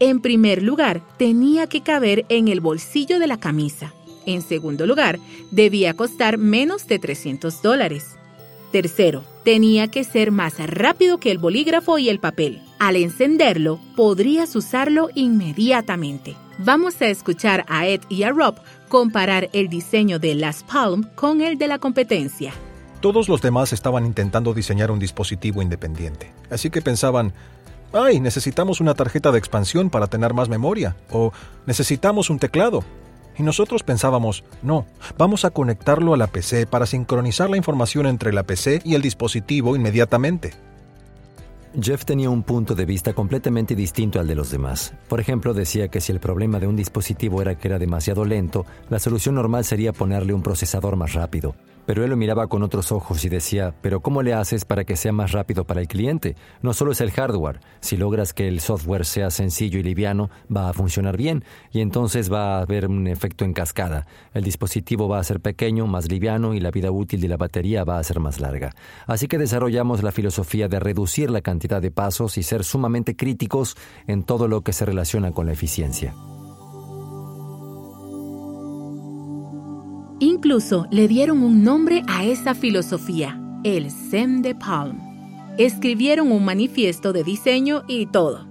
En 0.00 0.20
primer 0.20 0.62
lugar, 0.62 1.02
tenía 1.18 1.66
que 1.66 1.82
caber 1.82 2.26
en 2.28 2.48
el 2.48 2.60
bolsillo 2.60 3.18
de 3.18 3.26
la 3.26 3.38
camisa. 3.38 3.92
En 4.26 4.42
segundo 4.42 4.86
lugar, 4.86 5.18
debía 5.50 5.94
costar 5.94 6.38
menos 6.38 6.86
de 6.86 6.98
300 6.98 7.62
dólares. 7.62 8.16
Tercero, 8.72 9.22
tenía 9.44 9.88
que 9.88 10.02
ser 10.02 10.32
más 10.32 10.58
rápido 10.58 11.18
que 11.18 11.30
el 11.30 11.38
bolígrafo 11.38 11.98
y 11.98 12.08
el 12.08 12.18
papel. 12.18 12.60
Al 12.80 12.96
encenderlo, 12.96 13.78
podrías 13.94 14.56
usarlo 14.56 15.10
inmediatamente. 15.14 16.36
Vamos 16.58 17.00
a 17.00 17.06
escuchar 17.06 17.64
a 17.68 17.86
Ed 17.86 18.00
y 18.08 18.24
a 18.24 18.30
Rob 18.30 18.56
comparar 18.88 19.48
el 19.52 19.68
diseño 19.68 20.18
de 20.18 20.34
Las 20.34 20.64
Palm 20.64 21.04
con 21.14 21.40
el 21.40 21.58
de 21.58 21.68
la 21.68 21.78
competencia. 21.78 22.52
Todos 23.00 23.28
los 23.28 23.42
demás 23.42 23.72
estaban 23.72 24.06
intentando 24.06 24.54
diseñar 24.54 24.90
un 24.90 24.98
dispositivo 24.98 25.60
independiente, 25.60 26.32
así 26.48 26.70
que 26.70 26.80
pensaban, 26.80 27.32
ay, 27.94 28.20
necesitamos 28.20 28.80
una 28.80 28.94
tarjeta 28.94 29.32
de 29.32 29.38
expansión 29.38 29.88
para 29.88 30.06
tener 30.06 30.34
más 30.34 30.48
memoria, 30.48 30.96
o 31.10 31.32
necesitamos 31.66 32.28
un 32.28 32.38
teclado. 32.38 32.84
Y 33.36 33.42
nosotros 33.42 33.82
pensábamos, 33.82 34.44
no, 34.62 34.86
vamos 35.18 35.44
a 35.44 35.50
conectarlo 35.50 36.14
a 36.14 36.16
la 36.16 36.26
PC 36.26 36.66
para 36.66 36.86
sincronizar 36.86 37.50
la 37.50 37.56
información 37.56 38.06
entre 38.06 38.32
la 38.32 38.44
PC 38.44 38.82
y 38.84 38.94
el 38.94 39.02
dispositivo 39.02 39.74
inmediatamente. 39.74 40.52
Jeff 41.80 42.04
tenía 42.04 42.30
un 42.30 42.44
punto 42.44 42.76
de 42.76 42.84
vista 42.84 43.14
completamente 43.14 43.74
distinto 43.74 44.20
al 44.20 44.28
de 44.28 44.36
los 44.36 44.50
demás. 44.50 44.94
Por 45.08 45.18
ejemplo, 45.18 45.54
decía 45.54 45.88
que 45.88 46.00
si 46.00 46.12
el 46.12 46.20
problema 46.20 46.60
de 46.60 46.68
un 46.68 46.76
dispositivo 46.76 47.42
era 47.42 47.56
que 47.56 47.66
era 47.66 47.80
demasiado 47.80 48.24
lento, 48.24 48.64
la 48.90 49.00
solución 49.00 49.34
normal 49.34 49.64
sería 49.64 49.92
ponerle 49.92 50.34
un 50.34 50.42
procesador 50.42 50.94
más 50.94 51.14
rápido. 51.14 51.56
Pero 51.86 52.04
él 52.04 52.10
lo 52.10 52.16
miraba 52.16 52.46
con 52.46 52.62
otros 52.62 52.92
ojos 52.92 53.24
y 53.24 53.28
decía, 53.28 53.74
pero 53.80 54.00
¿cómo 54.00 54.22
le 54.22 54.34
haces 54.34 54.64
para 54.64 54.84
que 54.84 54.96
sea 54.96 55.12
más 55.12 55.32
rápido 55.32 55.64
para 55.64 55.80
el 55.80 55.88
cliente? 55.88 56.36
No 56.62 56.72
solo 56.72 56.92
es 56.92 57.00
el 57.00 57.10
hardware, 57.10 57.60
si 57.80 57.96
logras 57.96 58.32
que 58.32 58.48
el 58.48 58.60
software 58.60 59.04
sea 59.04 59.30
sencillo 59.30 59.78
y 59.78 59.82
liviano, 59.82 60.30
va 60.54 60.68
a 60.68 60.72
funcionar 60.72 61.16
bien 61.16 61.44
y 61.72 61.80
entonces 61.80 62.32
va 62.32 62.56
a 62.56 62.62
haber 62.62 62.86
un 62.86 63.06
efecto 63.06 63.44
en 63.44 63.52
cascada. 63.52 64.06
El 64.32 64.44
dispositivo 64.44 65.08
va 65.08 65.18
a 65.18 65.24
ser 65.24 65.40
pequeño, 65.40 65.86
más 65.86 66.10
liviano 66.10 66.54
y 66.54 66.60
la 66.60 66.70
vida 66.70 66.90
útil 66.90 67.20
de 67.20 67.28
la 67.28 67.36
batería 67.36 67.84
va 67.84 67.98
a 67.98 68.04
ser 68.04 68.20
más 68.20 68.40
larga. 68.40 68.74
Así 69.06 69.28
que 69.28 69.38
desarrollamos 69.38 70.02
la 70.02 70.12
filosofía 70.12 70.68
de 70.68 70.80
reducir 70.80 71.30
la 71.30 71.42
cantidad 71.42 71.82
de 71.82 71.90
pasos 71.90 72.38
y 72.38 72.42
ser 72.42 72.64
sumamente 72.64 73.16
críticos 73.16 73.76
en 74.06 74.24
todo 74.24 74.48
lo 74.48 74.62
que 74.62 74.72
se 74.72 74.84
relaciona 74.84 75.32
con 75.32 75.46
la 75.46 75.52
eficiencia. 75.52 76.14
Incluso 80.20 80.86
le 80.90 81.08
dieron 81.08 81.42
un 81.42 81.64
nombre 81.64 82.02
a 82.06 82.24
esa 82.24 82.54
filosofía, 82.54 83.40
el 83.64 83.90
SEM 83.90 84.42
de 84.42 84.54
Palm. 84.54 85.00
Escribieron 85.58 86.30
un 86.30 86.44
manifiesto 86.44 87.12
de 87.12 87.24
diseño 87.24 87.82
y 87.88 88.06
todo. 88.06 88.46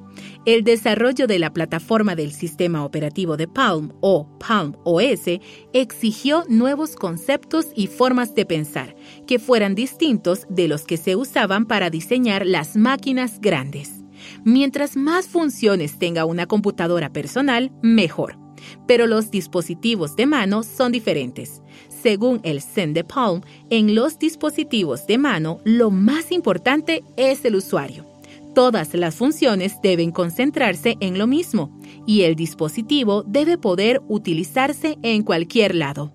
El 0.45 0.65
desarrollo 0.65 1.25
de 1.25 1.39
la 1.39 1.53
plataforma 1.53 2.15
del 2.15 2.33
sistema 2.33 2.83
operativo 2.83 3.37
de 3.37 3.47
Palm 3.47 3.93
o 4.01 4.27
Palm 4.39 4.75
OS 4.83 5.39
exigió 5.71 6.43
nuevos 6.49 6.97
conceptos 6.97 7.67
y 7.75 7.87
formas 7.87 8.35
de 8.35 8.45
pensar 8.45 8.93
que 9.25 9.39
fueran 9.39 9.73
distintos 9.73 10.45
de 10.49 10.67
los 10.67 10.83
que 10.83 10.97
se 10.97 11.15
usaban 11.15 11.65
para 11.65 11.89
diseñar 11.89 12.45
las 12.45 12.75
máquinas 12.75 13.39
grandes. 13.39 14.03
Mientras 14.43 14.97
más 14.97 15.27
funciones 15.27 15.97
tenga 15.97 16.25
una 16.25 16.45
computadora 16.45 17.13
personal, 17.13 17.71
mejor 17.81 18.42
pero 18.87 19.07
los 19.07 19.31
dispositivos 19.31 20.15
de 20.15 20.25
mano 20.25 20.63
son 20.63 20.91
diferentes. 20.91 21.61
Según 21.89 22.41
el 22.43 22.61
Zen 22.61 22.93
de 22.93 23.03
Palm, 23.03 23.41
en 23.69 23.95
los 23.95 24.19
dispositivos 24.19 25.07
de 25.07 25.17
mano 25.17 25.59
lo 25.63 25.91
más 25.91 26.31
importante 26.31 27.03
es 27.17 27.45
el 27.45 27.55
usuario. 27.55 28.05
Todas 28.53 28.93
las 28.93 29.15
funciones 29.15 29.81
deben 29.81 30.11
concentrarse 30.11 30.95
en 30.99 31.17
lo 31.17 31.25
mismo 31.25 31.79
y 32.05 32.21
el 32.21 32.35
dispositivo 32.35 33.23
debe 33.23 33.57
poder 33.57 34.01
utilizarse 34.07 34.97
en 35.01 35.23
cualquier 35.23 35.73
lado. 35.73 36.13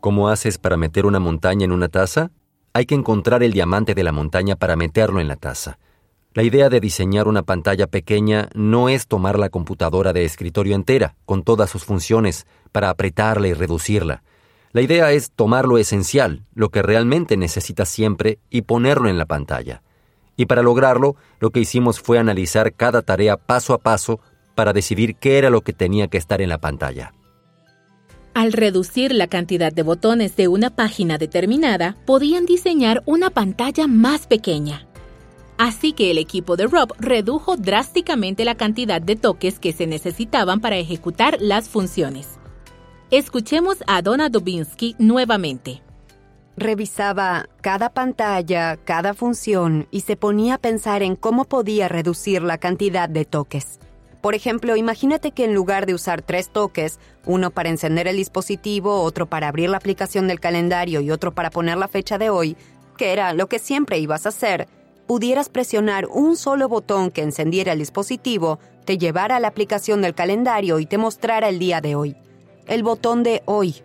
¿Cómo 0.00 0.28
haces 0.28 0.58
para 0.58 0.76
meter 0.76 1.06
una 1.06 1.20
montaña 1.20 1.64
en 1.64 1.72
una 1.72 1.88
taza? 1.88 2.30
Hay 2.72 2.86
que 2.86 2.94
encontrar 2.94 3.42
el 3.42 3.52
diamante 3.52 3.94
de 3.94 4.02
la 4.02 4.12
montaña 4.12 4.56
para 4.56 4.76
meterlo 4.76 5.20
en 5.20 5.28
la 5.28 5.36
taza. 5.36 5.78
La 6.36 6.42
idea 6.42 6.68
de 6.68 6.80
diseñar 6.80 7.28
una 7.28 7.44
pantalla 7.44 7.86
pequeña 7.86 8.50
no 8.52 8.90
es 8.90 9.06
tomar 9.06 9.38
la 9.38 9.48
computadora 9.48 10.12
de 10.12 10.26
escritorio 10.26 10.74
entera, 10.74 11.16
con 11.24 11.42
todas 11.42 11.70
sus 11.70 11.84
funciones, 11.84 12.46
para 12.72 12.90
apretarla 12.90 13.48
y 13.48 13.54
reducirla. 13.54 14.22
La 14.72 14.82
idea 14.82 15.12
es 15.12 15.30
tomar 15.30 15.64
lo 15.64 15.78
esencial, 15.78 16.44
lo 16.54 16.68
que 16.68 16.82
realmente 16.82 17.38
necesitas 17.38 17.88
siempre, 17.88 18.38
y 18.50 18.60
ponerlo 18.60 19.08
en 19.08 19.16
la 19.16 19.24
pantalla. 19.24 19.80
Y 20.36 20.44
para 20.44 20.60
lograrlo, 20.60 21.16
lo 21.40 21.48
que 21.48 21.60
hicimos 21.60 22.00
fue 22.00 22.18
analizar 22.18 22.74
cada 22.74 23.00
tarea 23.00 23.38
paso 23.38 23.72
a 23.72 23.78
paso 23.78 24.20
para 24.54 24.74
decidir 24.74 25.16
qué 25.16 25.38
era 25.38 25.48
lo 25.48 25.62
que 25.62 25.72
tenía 25.72 26.08
que 26.08 26.18
estar 26.18 26.42
en 26.42 26.50
la 26.50 26.58
pantalla. 26.58 27.14
Al 28.34 28.52
reducir 28.52 29.14
la 29.14 29.28
cantidad 29.28 29.72
de 29.72 29.82
botones 29.82 30.36
de 30.36 30.48
una 30.48 30.68
página 30.68 31.16
determinada, 31.16 31.96
podían 32.04 32.44
diseñar 32.44 33.02
una 33.06 33.30
pantalla 33.30 33.86
más 33.86 34.26
pequeña. 34.26 34.86
Así 35.58 35.92
que 35.92 36.10
el 36.10 36.18
equipo 36.18 36.56
de 36.56 36.66
Rob 36.66 36.92
redujo 36.98 37.56
drásticamente 37.56 38.44
la 38.44 38.56
cantidad 38.56 39.00
de 39.00 39.16
toques 39.16 39.58
que 39.58 39.72
se 39.72 39.86
necesitaban 39.86 40.60
para 40.60 40.76
ejecutar 40.76 41.38
las 41.40 41.68
funciones. 41.68 42.38
Escuchemos 43.10 43.78
a 43.86 44.02
Donna 44.02 44.28
Dubinsky 44.28 44.96
nuevamente. 44.98 45.82
Revisaba 46.58 47.48
cada 47.60 47.90
pantalla, 47.90 48.76
cada 48.76 49.14
función 49.14 49.88
y 49.90 50.00
se 50.00 50.16
ponía 50.16 50.54
a 50.54 50.58
pensar 50.58 51.02
en 51.02 51.16
cómo 51.16 51.44
podía 51.44 51.88
reducir 51.88 52.42
la 52.42 52.58
cantidad 52.58 53.08
de 53.08 53.24
toques. 53.24 53.78
Por 54.20 54.34
ejemplo, 54.34 54.74
imagínate 54.74 55.30
que 55.30 55.44
en 55.44 55.54
lugar 55.54 55.86
de 55.86 55.94
usar 55.94 56.20
tres 56.20 56.50
toques, 56.50 56.98
uno 57.24 57.50
para 57.50 57.68
encender 57.68 58.08
el 58.08 58.16
dispositivo, 58.16 59.02
otro 59.02 59.26
para 59.26 59.48
abrir 59.48 59.70
la 59.70 59.76
aplicación 59.76 60.26
del 60.26 60.40
calendario 60.40 61.00
y 61.00 61.10
otro 61.10 61.32
para 61.32 61.50
poner 61.50 61.76
la 61.78 61.88
fecha 61.88 62.18
de 62.18 62.28
hoy, 62.28 62.56
que 62.96 63.12
era 63.12 63.32
lo 63.34 63.46
que 63.46 63.58
siempre 63.58 63.98
ibas 63.98 64.26
a 64.26 64.30
hacer, 64.30 64.66
pudieras 65.06 65.48
presionar 65.48 66.06
un 66.06 66.36
solo 66.36 66.68
botón 66.68 67.10
que 67.10 67.22
encendiera 67.22 67.72
el 67.72 67.78
dispositivo, 67.78 68.58
te 68.84 68.98
llevara 68.98 69.36
a 69.36 69.40
la 69.40 69.48
aplicación 69.48 70.02
del 70.02 70.14
calendario 70.14 70.78
y 70.78 70.86
te 70.86 70.98
mostrara 70.98 71.48
el 71.48 71.58
día 71.58 71.80
de 71.80 71.94
hoy. 71.94 72.16
El 72.66 72.82
botón 72.82 73.22
de 73.22 73.42
hoy. 73.46 73.76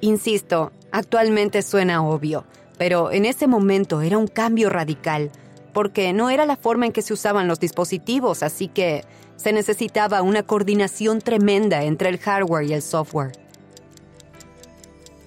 Insisto, 0.00 0.72
actualmente 0.92 1.62
suena 1.62 2.04
obvio, 2.06 2.44
pero 2.78 3.10
en 3.10 3.24
ese 3.24 3.46
momento 3.46 4.02
era 4.02 4.18
un 4.18 4.26
cambio 4.26 4.68
radical, 4.68 5.30
porque 5.72 6.12
no 6.12 6.30
era 6.30 6.46
la 6.46 6.56
forma 6.56 6.86
en 6.86 6.92
que 6.92 7.02
se 7.02 7.14
usaban 7.14 7.48
los 7.48 7.58
dispositivos, 7.58 8.42
así 8.42 8.68
que 8.68 9.04
se 9.36 9.52
necesitaba 9.52 10.22
una 10.22 10.42
coordinación 10.42 11.20
tremenda 11.20 11.84
entre 11.84 12.10
el 12.10 12.18
hardware 12.18 12.66
y 12.66 12.74
el 12.74 12.82
software. 12.82 13.32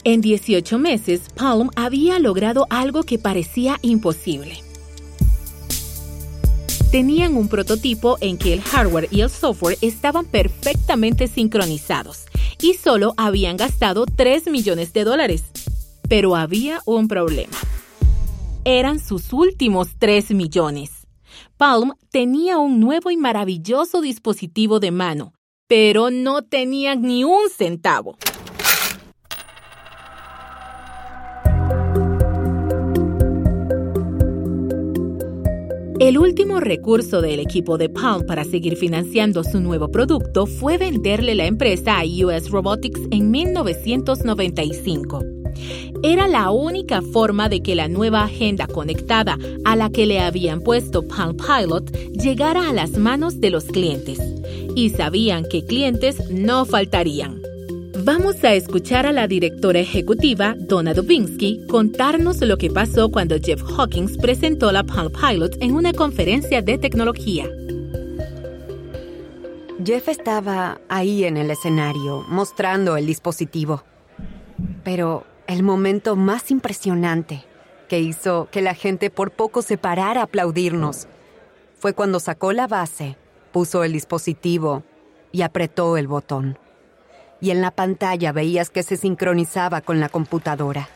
En 0.03 0.21
18 0.21 0.77
meses, 0.77 1.23
Palm 1.35 1.69
había 1.75 2.17
logrado 2.19 2.65
algo 2.69 3.03
que 3.03 3.19
parecía 3.19 3.77
imposible 3.81 4.66
tenían 6.91 7.35
un 7.35 7.47
prototipo 7.47 8.17
en 8.21 8.37
que 8.37 8.53
el 8.53 8.61
hardware 8.61 9.07
y 9.11 9.21
el 9.21 9.29
software 9.29 9.77
estaban 9.81 10.25
perfectamente 10.25 11.27
sincronizados 11.27 12.25
y 12.61 12.73
solo 12.73 13.13
habían 13.17 13.57
gastado 13.57 14.05
3 14.05 14.47
millones 14.47 14.93
de 14.93 15.03
dólares. 15.03 15.43
Pero 16.09 16.35
había 16.35 16.81
un 16.85 17.07
problema. 17.07 17.57
Eran 18.63 18.99
sus 18.99 19.33
últimos 19.33 19.89
3 19.99 20.31
millones. 20.31 21.07
Palm 21.57 21.93
tenía 22.11 22.57
un 22.57 22.79
nuevo 22.79 23.11
y 23.11 23.17
maravilloso 23.17 24.01
dispositivo 24.01 24.79
de 24.79 24.91
mano, 24.91 25.33
pero 25.67 26.09
no 26.11 26.43
tenía 26.43 26.95
ni 26.95 27.23
un 27.23 27.49
centavo. 27.49 28.17
El 35.99 36.19
último 36.19 36.59
recurso 36.59 37.21
del 37.21 37.39
equipo 37.39 37.79
de 37.79 37.89
Palm 37.89 38.23
para 38.27 38.43
seguir 38.43 38.77
financiando 38.77 39.43
su 39.43 39.59
nuevo 39.59 39.89
producto 39.89 40.45
fue 40.45 40.77
venderle 40.77 41.33
la 41.33 41.47
empresa 41.47 41.99
a 41.99 42.03
US 42.03 42.51
Robotics 42.51 43.01
en 43.09 43.31
1995. 43.31 45.23
Era 46.03 46.27
la 46.27 46.51
única 46.51 47.01
forma 47.01 47.49
de 47.49 47.63
que 47.63 47.73
la 47.73 47.87
nueva 47.87 48.23
agenda 48.25 48.67
conectada 48.67 49.39
a 49.65 49.75
la 49.75 49.89
que 49.89 50.05
le 50.05 50.19
habían 50.19 50.61
puesto 50.61 51.01
Palm 51.07 51.35
Pilot 51.35 51.91
llegara 52.11 52.69
a 52.69 52.73
las 52.73 52.91
manos 52.91 53.41
de 53.41 53.49
los 53.49 53.65
clientes. 53.65 54.19
Y 54.75 54.91
sabían 54.91 55.45
que 55.45 55.65
clientes 55.65 56.29
no 56.29 56.65
faltarían. 56.65 57.36
Vamos 58.07 58.41
a 58.45 58.53
escuchar 58.53 59.05
a 59.05 59.11
la 59.11 59.27
directora 59.27 59.79
ejecutiva, 59.79 60.55
Donna 60.57 60.93
Dubinsky, 60.93 61.67
contarnos 61.67 62.39
lo 62.39 62.57
que 62.57 62.69
pasó 62.69 63.11
cuando 63.11 63.35
Jeff 63.37 63.61
Hawkins 63.61 64.17
presentó 64.17 64.71
la 64.71 64.85
Palm 64.85 65.11
Pilot 65.11 65.57
en 65.59 65.73
una 65.73 65.91
conferencia 65.91 66.61
de 66.61 66.77
tecnología. 66.77 67.49
Jeff 69.83 70.07
estaba 70.07 70.79
ahí 70.87 71.25
en 71.25 71.35
el 71.35 71.51
escenario, 71.51 72.23
mostrando 72.29 72.95
el 72.95 73.05
dispositivo. 73.05 73.83
Pero 74.85 75.25
el 75.45 75.61
momento 75.61 76.15
más 76.15 76.49
impresionante 76.49 77.43
que 77.89 77.99
hizo 77.99 78.47
que 78.53 78.61
la 78.61 78.73
gente 78.73 79.09
por 79.09 79.31
poco 79.31 79.61
se 79.61 79.77
parara 79.77 80.21
a 80.21 80.23
aplaudirnos 80.23 81.09
fue 81.77 81.91
cuando 81.91 82.21
sacó 82.21 82.53
la 82.53 82.67
base, 82.67 83.17
puso 83.51 83.83
el 83.83 83.91
dispositivo 83.91 84.83
y 85.33 85.41
apretó 85.41 85.97
el 85.97 86.07
botón 86.07 86.57
y 87.39 87.51
en 87.51 87.61
la 87.61 87.71
pantalla 87.71 88.31
veías 88.31 88.69
que 88.69 88.83
se 88.83 88.97
sincronizaba 88.97 89.81
con 89.81 89.99
la 89.99 90.09
computadora. 90.09 90.89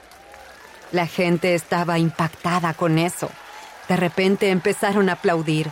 La 0.92 1.08
gente 1.08 1.56
estaba 1.56 2.00
impactada 2.00 2.74
con 2.74 2.98
eso. 2.98 3.30
De 3.88 3.96
repente 3.96 4.50
empezaron 4.50 5.10
a 5.10 5.14
aplaudir. 5.14 5.72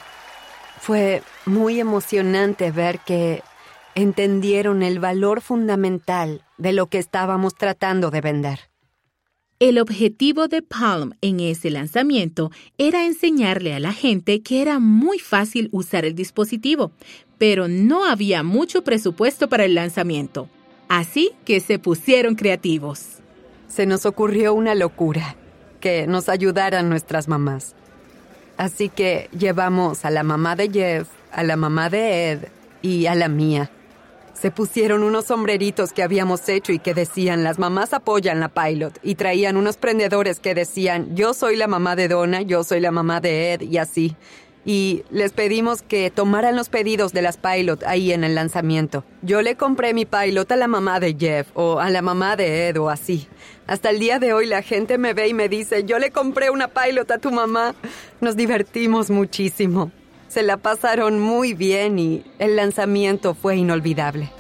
Fue 0.79 1.23
muy 1.45 1.79
emocionante 1.79 2.71
ver 2.71 2.99
que 2.99 3.43
entendieron 3.95 4.81
el 4.81 4.99
valor 4.99 5.41
fundamental 5.41 6.43
de 6.57 6.73
lo 6.73 6.87
que 6.87 6.99
estábamos 6.99 7.55
tratando 7.55 8.11
de 8.11 8.21
vender. 8.21 8.59
El 9.59 9.77
objetivo 9.77 10.47
de 10.47 10.61
Palm 10.61 11.15
en 11.19 11.41
ese 11.41 11.69
lanzamiento 11.69 12.49
era 12.77 13.05
enseñarle 13.05 13.73
a 13.73 13.79
la 13.81 13.91
gente 13.91 14.41
que 14.41 14.61
era 14.61 14.79
muy 14.79 15.19
fácil 15.19 15.67
usar 15.73 16.05
el 16.05 16.15
dispositivo, 16.15 16.93
pero 17.37 17.67
no 17.67 18.05
había 18.05 18.41
mucho 18.41 18.85
presupuesto 18.85 19.49
para 19.49 19.65
el 19.65 19.75
lanzamiento. 19.75 20.47
Así 20.89 21.35
que 21.45 21.59
se 21.59 21.77
pusieron 21.77 22.33
creativos. 22.33 23.19
Se 23.67 23.85
nos 23.85 24.07
ocurrió 24.07 24.55
una 24.55 24.73
locura, 24.73 25.35
que 25.79 26.07
nos 26.07 26.29
ayudaran 26.29 26.89
nuestras 26.89 27.27
mamás. 27.27 27.75
Así 28.57 28.89
que 28.89 29.29
llevamos 29.31 30.03
a 30.03 30.09
la 30.09 30.23
mamá 30.23 30.55
de 30.55 30.69
Jeff, 30.69 31.07
a 31.31 31.43
la 31.43 31.55
mamá 31.55 31.91
de 31.91 32.31
Ed 32.31 32.39
y 32.81 33.05
a 33.05 33.13
la 33.13 33.29
mía. 33.29 33.69
Se 34.33 34.49
pusieron 34.49 35.03
unos 35.03 35.25
sombreritos 35.25 35.93
que 35.93 36.01
habíamos 36.01 36.49
hecho 36.49 36.71
y 36.71 36.79
que 36.79 36.95
decían 36.95 37.43
las 37.43 37.59
mamás 37.59 37.93
apoyan 37.93 38.39
la 38.39 38.49
pilot 38.49 38.97
y 39.03 39.15
traían 39.15 39.57
unos 39.57 39.77
prendedores 39.77 40.39
que 40.39 40.55
decían 40.55 41.15
yo 41.15 41.33
soy 41.33 41.55
la 41.55 41.67
mamá 41.67 41.95
de 41.95 42.07
Donna, 42.07 42.41
yo 42.41 42.63
soy 42.63 42.79
la 42.79 42.91
mamá 42.91 43.21
de 43.21 43.53
Ed 43.53 43.61
y 43.61 43.77
así 43.77 44.15
y 44.69 45.03
les 45.09 45.31
pedimos 45.31 45.81
que 45.81 46.11
tomaran 46.11 46.55
los 46.55 46.69
pedidos 46.69 47.11
de 47.11 47.23
las 47.23 47.37
pilot 47.37 47.81
ahí 47.85 48.13
en 48.13 48.23
el 48.23 48.35
lanzamiento. 48.35 49.03
Yo 49.23 49.41
le 49.41 49.55
compré 49.55 49.95
mi 49.95 50.05
pilot 50.05 50.51
a 50.51 50.55
la 50.55 50.67
mamá 50.67 50.99
de 50.99 51.15
Jeff 51.19 51.47
o 51.55 51.79
a 51.79 51.89
la 51.89 52.03
mamá 52.03 52.35
de 52.35 52.67
Ed 52.67 52.79
o 52.79 52.91
así. 52.91 53.27
Hasta 53.65 53.89
el 53.89 53.97
día 53.97 54.19
de 54.19 54.31
hoy 54.31 54.45
la 54.45 54.61
gente 54.61 54.99
me 54.99 55.15
ve 55.15 55.27
y 55.27 55.33
me 55.33 55.49
dice, 55.49 55.85
yo 55.85 55.97
le 55.97 56.11
compré 56.11 56.51
una 56.51 56.67
pilot 56.67 57.09
a 57.09 57.17
tu 57.17 57.31
mamá. 57.31 57.73
Nos 58.21 58.35
divertimos 58.35 59.09
muchísimo. 59.09 59.91
Se 60.27 60.43
la 60.43 60.57
pasaron 60.57 61.19
muy 61.19 61.55
bien 61.55 61.97
y 61.97 62.23
el 62.37 62.55
lanzamiento 62.55 63.33
fue 63.33 63.55
inolvidable. 63.55 64.31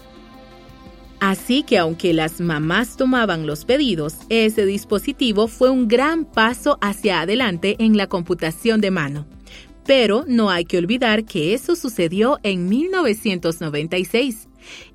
Así 1.19 1.63
que 1.63 1.79
aunque 1.79 2.13
las 2.13 2.39
mamás 2.39 2.97
tomaban 2.97 3.47
los 3.47 3.65
pedidos, 3.65 4.13
ese 4.29 4.67
dispositivo 4.67 5.47
fue 5.47 5.71
un 5.71 5.87
gran 5.87 6.23
paso 6.23 6.77
hacia 6.81 7.21
adelante 7.21 7.77
en 7.79 7.97
la 7.97 8.05
computación 8.05 8.79
de 8.79 8.91
mano. 8.91 9.25
Pero 9.89 10.23
no 10.27 10.51
hay 10.51 10.65
que 10.65 10.77
olvidar 10.77 11.25
que 11.25 11.55
eso 11.55 11.75
sucedió 11.75 12.37
en 12.43 12.69
1996. 12.69 14.47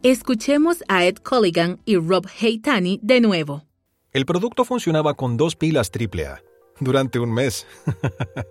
Escuchemos 0.05 0.85
a 0.87 1.05
Ed 1.05 1.17
Colligan 1.17 1.81
y 1.85 1.97
Rob 1.97 2.29
Heitani 2.41 3.01
de 3.03 3.21
nuevo. 3.21 3.65
El 4.13 4.25
producto 4.25 4.65
funcionaba 4.65 5.15
con 5.15 5.37
dos 5.37 5.57
pilas 5.57 5.91
AAA 5.91 6.43
durante 6.79 7.19
un 7.19 7.35
mes. 7.35 7.67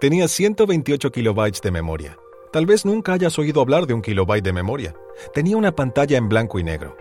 Tenía 0.00 0.26
128 0.26 1.12
kilobytes 1.12 1.62
de 1.62 1.70
memoria. 1.70 2.18
Tal 2.52 2.66
vez 2.66 2.84
nunca 2.84 3.12
hayas 3.12 3.38
oído 3.38 3.60
hablar 3.60 3.86
de 3.86 3.94
un 3.94 4.02
kilobyte 4.02 4.42
de 4.42 4.52
memoria. 4.52 4.96
Tenía 5.32 5.56
una 5.56 5.76
pantalla 5.76 6.18
en 6.18 6.28
blanco 6.28 6.58
y 6.58 6.64
negro. 6.64 6.96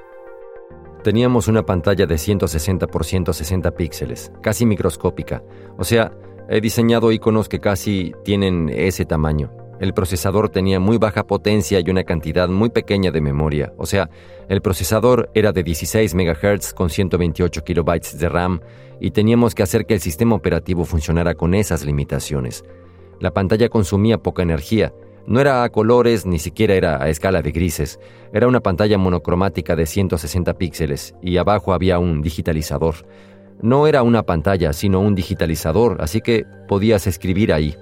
Teníamos 1.04 1.48
una 1.48 1.66
pantalla 1.66 2.06
de 2.06 2.20
160 2.20 2.86
por 2.86 3.04
160 3.04 3.72
píxeles, 3.72 4.32
casi 4.44 4.68
microscópica. 4.68 5.42
O 5.80 5.84
sea, 5.84 6.12
He 6.52 6.62
diseñado 6.62 7.12
iconos 7.12 7.48
que 7.48 7.60
casi 7.60 8.12
tienen 8.24 8.70
ese 8.70 9.06
tamaño. 9.06 9.52
El 9.80 9.94
procesador 9.94 10.50
tenía 10.50 10.80
muy 10.80 10.98
baja 10.98 11.28
potencia 11.28 11.80
y 11.80 11.92
una 11.92 12.06
cantidad 12.06 12.50
muy 12.50 12.70
pequeña 12.70 13.12
de 13.12 13.22
memoria. 13.22 13.72
O 13.78 13.86
sea, 13.86 14.10
el 14.48 14.60
procesador 14.60 15.30
era 15.36 15.52
de 15.52 15.62
16 15.62 16.16
MHz 16.16 16.74
con 16.74 16.90
128 16.90 17.64
KB 17.64 18.18
de 18.18 18.30
RAM 18.30 18.62
y 19.00 19.12
teníamos 19.12 19.54
que 19.54 19.62
hacer 19.62 19.86
que 19.86 19.94
el 19.94 20.00
sistema 20.00 20.36
operativo 20.36 20.86
funcionara 20.86 21.36
con 21.36 21.54
esas 21.54 21.86
limitaciones. 21.86 22.64
La 23.20 23.32
pantalla 23.32 23.70
consumía 23.70 24.18
poca 24.18 24.42
energía. 24.42 24.92
No 25.28 25.40
era 25.40 25.64
a 25.64 25.70
colores, 25.70 26.26
ni 26.26 26.40
siquiera 26.40 26.74
era 26.74 27.04
a 27.04 27.10
escala 27.10 27.44
de 27.44 27.52
grises. 27.52 28.00
Era 28.34 28.48
una 28.48 28.62
pantalla 28.62 28.98
monocromática 28.98 29.76
de 29.76 29.86
160 29.86 30.58
píxeles 30.58 31.14
y 31.22 31.38
abajo 31.38 31.74
había 31.74 32.00
un 32.00 32.24
digitalizador. 32.24 32.96
No 33.62 33.88
era 33.88 34.04
una 34.04 34.24
pantalla, 34.24 34.72
sino 34.72 35.02
un 35.02 35.16
digitalizador, 35.16 35.98
así 36.00 36.22
que 36.22 36.46
podías 36.68 37.08
escribir 37.08 37.52
ahí. 37.52 37.76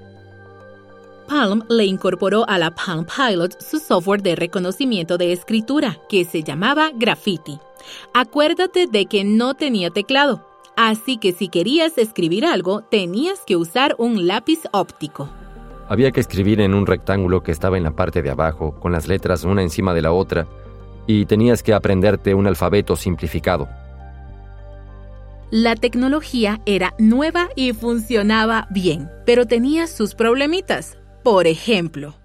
Palm 1.28 1.64
le 1.70 1.86
incorporó 1.86 2.48
a 2.48 2.58
la 2.58 2.72
Palm 2.72 3.06
Pilot 3.06 3.62
su 3.62 3.80
software 3.80 4.22
de 4.22 4.36
reconocimiento 4.36 5.18
de 5.18 5.34
escritura, 5.34 5.98
que 6.10 6.26
se 6.26 6.42
llamaba 6.42 6.92
Graffiti. 6.96 7.60
Acuérdate 8.14 8.88
de 8.88 9.06
que 9.06 9.24
no 9.24 9.54
tenía 9.54 9.90
teclado, 9.90 10.48
así 10.76 11.18
que 11.18 11.34
si 11.34 11.50
querías 11.50 11.98
escribir 11.98 12.46
algo, 12.46 12.82
tenías 12.82 13.42
que 13.46 13.56
usar 13.56 13.96
un 14.00 14.26
lápiz 14.26 14.62
óptico. 14.72 15.30
Había 15.90 16.12
que 16.12 16.22
escribir 16.22 16.60
en 16.62 16.74
un 16.74 16.86
rectángulo 16.86 17.44
que 17.44 17.52
estaba 17.52 17.78
en 17.78 17.84
la 17.84 17.92
parte 17.92 18.22
de 18.22 18.30
abajo, 18.30 18.80
con 18.80 18.92
las 18.92 19.08
letras 19.08 19.44
una 19.44 19.62
encima 19.62 19.94
de 19.94 20.02
la 20.02 20.12
otra, 20.12 20.48
y 21.06 21.26
tenías 21.26 21.62
que 21.62 21.74
aprenderte 21.74 22.34
un 22.34 22.48
alfabeto 22.48 22.96
simplificado. 22.96 23.68
La 25.50 25.78
tecnología 25.78 26.60
era 26.66 26.94
nueva 27.00 27.48
y 27.56 27.72
funcionaba 27.72 28.68
bien, 28.70 29.10
pero 29.26 29.46
tenía 29.46 29.88
sus 29.88 30.14
problemitas. 30.14 30.98
Por 31.24 31.48
ejemplo, 31.48 32.16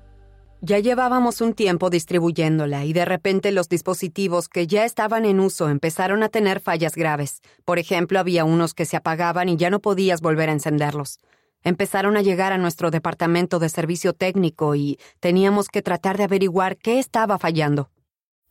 ya 0.60 0.80
llevábamos 0.80 1.40
un 1.40 1.54
tiempo 1.54 1.88
distribuyéndola 1.88 2.84
y 2.84 2.92
de 2.92 3.04
repente 3.04 3.52
los 3.52 3.68
dispositivos 3.68 4.48
que 4.48 4.66
ya 4.66 4.84
estaban 4.84 5.24
en 5.24 5.38
uso 5.38 5.68
empezaron 5.68 6.24
a 6.24 6.30
tener 6.30 6.58
fallas 6.58 6.96
graves. 6.96 7.42
Por 7.64 7.78
ejemplo, 7.78 8.18
había 8.18 8.44
unos 8.44 8.74
que 8.74 8.86
se 8.86 8.96
apagaban 8.96 9.48
y 9.48 9.56
ya 9.56 9.70
no 9.70 9.78
podías 9.78 10.20
volver 10.20 10.48
a 10.48 10.52
encenderlos. 10.54 11.20
Empezaron 11.62 12.16
a 12.16 12.22
llegar 12.22 12.52
a 12.52 12.58
nuestro 12.58 12.90
departamento 12.90 13.60
de 13.60 13.68
servicio 13.68 14.14
técnico 14.14 14.74
y 14.74 14.98
teníamos 15.20 15.68
que 15.68 15.80
tratar 15.80 16.18
de 16.18 16.24
averiguar 16.24 16.76
qué 16.76 16.98
estaba 16.98 17.38
fallando. 17.38 17.88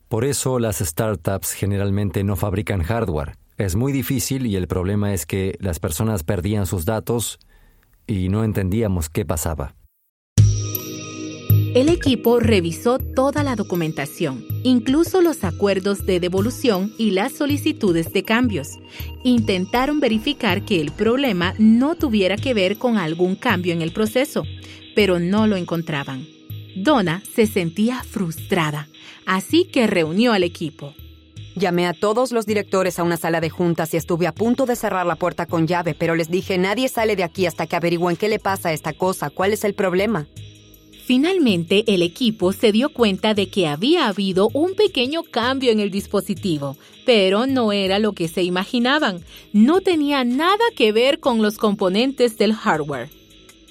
Por 0.08 0.24
eso 0.24 0.60
las 0.60 0.78
startups 0.78 1.52
generalmente 1.52 2.24
no 2.24 2.38
fabrican 2.38 2.84
hardware, 2.84 3.36
es 3.66 3.76
muy 3.76 3.92
difícil 3.92 4.46
y 4.46 4.56
el 4.56 4.68
problema 4.68 5.14
es 5.14 5.26
que 5.26 5.56
las 5.60 5.80
personas 5.80 6.24
perdían 6.24 6.66
sus 6.66 6.86
datos 6.86 7.40
y 8.08 8.30
no 8.30 8.44
entendíamos 8.44 9.10
qué 9.10 9.26
pasaba. 9.26 9.76
El 11.74 11.88
equipo 11.88 12.42
revisó 12.42 13.00
toda 13.00 13.44
la 13.44 13.56
documentación, 13.56 14.44
incluso 14.64 15.22
los 15.22 15.46
acuerdos 15.46 16.06
de 16.06 16.20
devolución 16.20 16.92
y 16.98 17.12
las 17.12 17.32
solicitudes 17.32 18.12
de 18.12 18.24
cambios. 18.24 18.78
Intentaron 19.24 20.02
verificar 20.02 20.66
que 20.66 20.82
el 20.82 20.92
problema 20.92 21.54
no 21.60 21.96
tuviera 21.96 22.36
que 22.36 22.54
ver 22.54 22.78
con 22.78 22.98
algún 22.98 23.36
cambio 23.36 23.72
en 23.72 23.82
el 23.82 23.94
proceso, 23.94 24.44
pero 24.96 25.20
no 25.20 25.48
lo 25.48 25.56
encontraban. 25.56 26.28
Donna 26.76 27.24
se 27.34 27.48
sentía 27.48 28.04
frustrada, 28.04 28.90
así 29.26 29.64
que 29.64 29.88
reunió 29.88 30.34
al 30.34 30.44
equipo. 30.44 30.94
Llamé 31.56 31.86
a 31.86 31.94
todos 31.94 32.32
los 32.32 32.46
directores 32.46 32.98
a 32.98 33.04
una 33.04 33.18
sala 33.18 33.42
de 33.42 33.50
juntas 33.50 33.94
y 33.94 33.98
estuve 33.98 34.26
a 34.26 34.32
punto 34.32 34.66
de 34.66 34.78
cerrar 34.78 35.06
la 35.06 35.16
puerta 35.16 35.46
con 35.46 35.68
llave, 35.68 35.94
pero 35.94 36.16
les 36.16 36.32
dije, 36.32 36.58
nadie 36.58 36.88
sale 36.88 37.16
de 37.16 37.24
aquí 37.24 37.46
hasta 37.46 37.68
que 37.68 37.76
averigüen 37.76 38.16
qué 38.16 38.30
le 38.30 38.40
pasa 38.40 38.70
a 38.70 38.74
esta 38.74 38.94
cosa, 38.94 39.30
cuál 39.30 39.52
es 39.52 39.64
el 39.66 39.74
problema. 39.74 40.28
Finalmente, 41.06 41.84
el 41.88 42.04
equipo 42.04 42.54
se 42.54 42.72
dio 42.72 42.88
cuenta 42.90 43.34
de 43.34 43.50
que 43.50 43.68
había 43.68 44.08
habido 44.08 44.50
un 44.54 44.76
pequeño 44.76 45.24
cambio 45.24 45.72
en 45.72 45.82
el 45.82 45.92
dispositivo, 45.92 46.78
pero 47.06 47.48
no 47.48 47.74
era 47.74 48.00
lo 48.00 48.14
que 48.14 48.30
se 48.30 48.44
imaginaban. 48.44 49.20
No 49.52 49.82
tenía 49.82 50.24
nada 50.24 50.64
que 50.74 50.94
ver 50.94 51.20
con 51.20 51.42
los 51.42 51.58
componentes 51.58 52.38
del 52.38 52.54
hardware. 52.54 53.21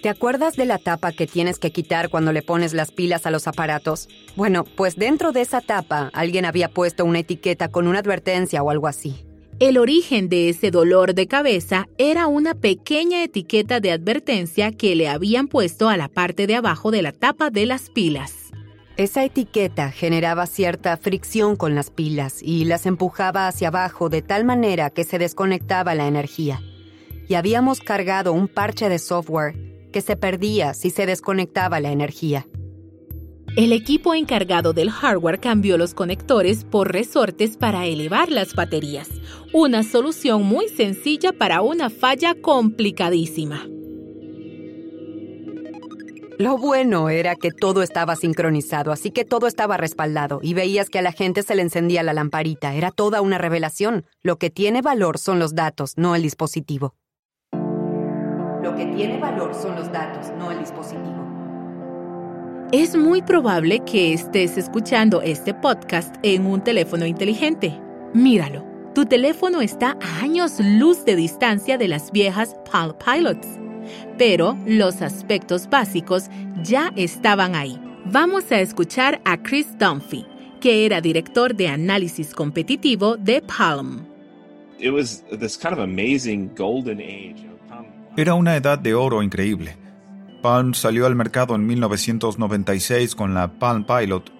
¿Te 0.02 0.08
acuerdas 0.08 0.56
de 0.56 0.64
la 0.64 0.78
tapa 0.78 1.12
que 1.12 1.26
tienes 1.26 1.58
que 1.58 1.72
quitar 1.72 2.08
cuando 2.08 2.32
le 2.32 2.40
pones 2.40 2.72
las 2.72 2.90
pilas 2.90 3.26
a 3.26 3.30
los 3.30 3.46
aparatos? 3.46 4.08
Bueno, 4.34 4.64
pues 4.64 4.96
dentro 4.96 5.32
de 5.32 5.42
esa 5.42 5.60
tapa 5.60 6.10
alguien 6.14 6.46
había 6.46 6.70
puesto 6.70 7.04
una 7.04 7.18
etiqueta 7.18 7.68
con 7.68 7.86
una 7.86 7.98
advertencia 7.98 8.62
o 8.62 8.70
algo 8.70 8.86
así. 8.86 9.26
El 9.58 9.76
origen 9.76 10.30
de 10.30 10.48
ese 10.48 10.70
dolor 10.70 11.12
de 11.12 11.26
cabeza 11.26 11.86
era 11.98 12.28
una 12.28 12.54
pequeña 12.54 13.22
etiqueta 13.22 13.78
de 13.80 13.92
advertencia 13.92 14.72
que 14.72 14.96
le 14.96 15.06
habían 15.06 15.48
puesto 15.48 15.90
a 15.90 15.98
la 15.98 16.08
parte 16.08 16.46
de 16.46 16.56
abajo 16.56 16.90
de 16.90 17.02
la 17.02 17.12
tapa 17.12 17.50
de 17.50 17.66
las 17.66 17.90
pilas. 17.90 18.52
Esa 18.96 19.22
etiqueta 19.22 19.90
generaba 19.90 20.46
cierta 20.46 20.96
fricción 20.96 21.56
con 21.56 21.74
las 21.74 21.90
pilas 21.90 22.42
y 22.42 22.64
las 22.64 22.86
empujaba 22.86 23.48
hacia 23.48 23.68
abajo 23.68 24.08
de 24.08 24.22
tal 24.22 24.46
manera 24.46 24.88
que 24.88 25.04
se 25.04 25.18
desconectaba 25.18 25.94
la 25.94 26.06
energía. 26.06 26.62
Y 27.28 27.34
habíamos 27.34 27.80
cargado 27.80 28.32
un 28.32 28.48
parche 28.48 28.88
de 28.88 28.98
software 28.98 29.69
que 29.90 30.00
se 30.00 30.16
perdía 30.16 30.74
si 30.74 30.90
se 30.90 31.06
desconectaba 31.06 31.80
la 31.80 31.92
energía. 31.92 32.46
El 33.56 33.72
equipo 33.72 34.14
encargado 34.14 34.72
del 34.72 34.90
hardware 34.90 35.40
cambió 35.40 35.76
los 35.76 35.92
conectores 35.92 36.64
por 36.64 36.92
resortes 36.92 37.56
para 37.56 37.84
elevar 37.84 38.30
las 38.30 38.54
baterías, 38.54 39.08
una 39.52 39.82
solución 39.82 40.44
muy 40.44 40.68
sencilla 40.68 41.32
para 41.32 41.60
una 41.60 41.90
falla 41.90 42.34
complicadísima. 42.40 43.66
Lo 46.38 46.56
bueno 46.56 47.10
era 47.10 47.34
que 47.36 47.50
todo 47.50 47.82
estaba 47.82 48.16
sincronizado, 48.16 48.92
así 48.92 49.10
que 49.10 49.26
todo 49.26 49.46
estaba 49.46 49.76
respaldado 49.76 50.38
y 50.42 50.54
veías 50.54 50.88
que 50.88 51.00
a 51.00 51.02
la 51.02 51.12
gente 51.12 51.42
se 51.42 51.54
le 51.54 51.60
encendía 51.60 52.02
la 52.02 52.14
lamparita. 52.14 52.74
Era 52.74 52.92
toda 52.92 53.20
una 53.20 53.36
revelación. 53.36 54.06
Lo 54.22 54.38
que 54.38 54.48
tiene 54.48 54.80
valor 54.80 55.18
son 55.18 55.38
los 55.38 55.54
datos, 55.54 55.98
no 55.98 56.14
el 56.14 56.22
dispositivo. 56.22 56.94
Lo 58.62 58.76
que 58.76 58.86
tiene 58.86 59.18
valor 59.18 59.54
son 59.54 59.74
los 59.74 59.90
datos, 59.90 60.30
no 60.38 60.50
el 60.50 60.58
dispositivo. 60.58 61.26
Es 62.72 62.94
muy 62.94 63.22
probable 63.22 63.80
que 63.80 64.12
estés 64.12 64.58
escuchando 64.58 65.22
este 65.22 65.54
podcast 65.54 66.14
en 66.22 66.46
un 66.46 66.62
teléfono 66.62 67.06
inteligente. 67.06 67.80
Míralo, 68.12 68.64
tu 68.94 69.06
teléfono 69.06 69.60
está 69.60 69.96
a 70.00 70.22
años 70.22 70.60
luz 70.60 71.04
de 71.04 71.16
distancia 71.16 71.78
de 71.78 71.88
las 71.88 72.12
viejas 72.12 72.54
Palm 72.70 72.94
Pilots. 73.04 73.48
Pero 74.18 74.56
los 74.66 75.00
aspectos 75.00 75.68
básicos 75.68 76.28
ya 76.62 76.92
estaban 76.96 77.54
ahí. 77.54 77.80
Vamos 78.04 78.52
a 78.52 78.60
escuchar 78.60 79.20
a 79.24 79.42
Chris 79.42 79.78
Dunphy, 79.78 80.26
que 80.60 80.84
era 80.84 81.00
director 81.00 81.54
de 81.54 81.68
análisis 81.68 82.34
competitivo 82.34 83.16
de 83.16 83.42
Palm. 83.42 84.04
Era 88.20 88.34
una 88.34 88.54
edad 88.54 88.78
de 88.78 88.92
oro 88.92 89.22
increíble. 89.22 89.78
Palm 90.42 90.74
salió 90.74 91.06
al 91.06 91.14
mercado 91.14 91.54
en 91.54 91.64
1996 91.66 93.14
con 93.14 93.32
la 93.32 93.58
Palm 93.58 93.86
Pilot 93.86 94.30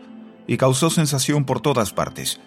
y 0.46 0.58
causó 0.58 0.90
sensación 0.90 1.46
por 1.46 1.62
todas 1.62 1.94
partes. 1.94 2.42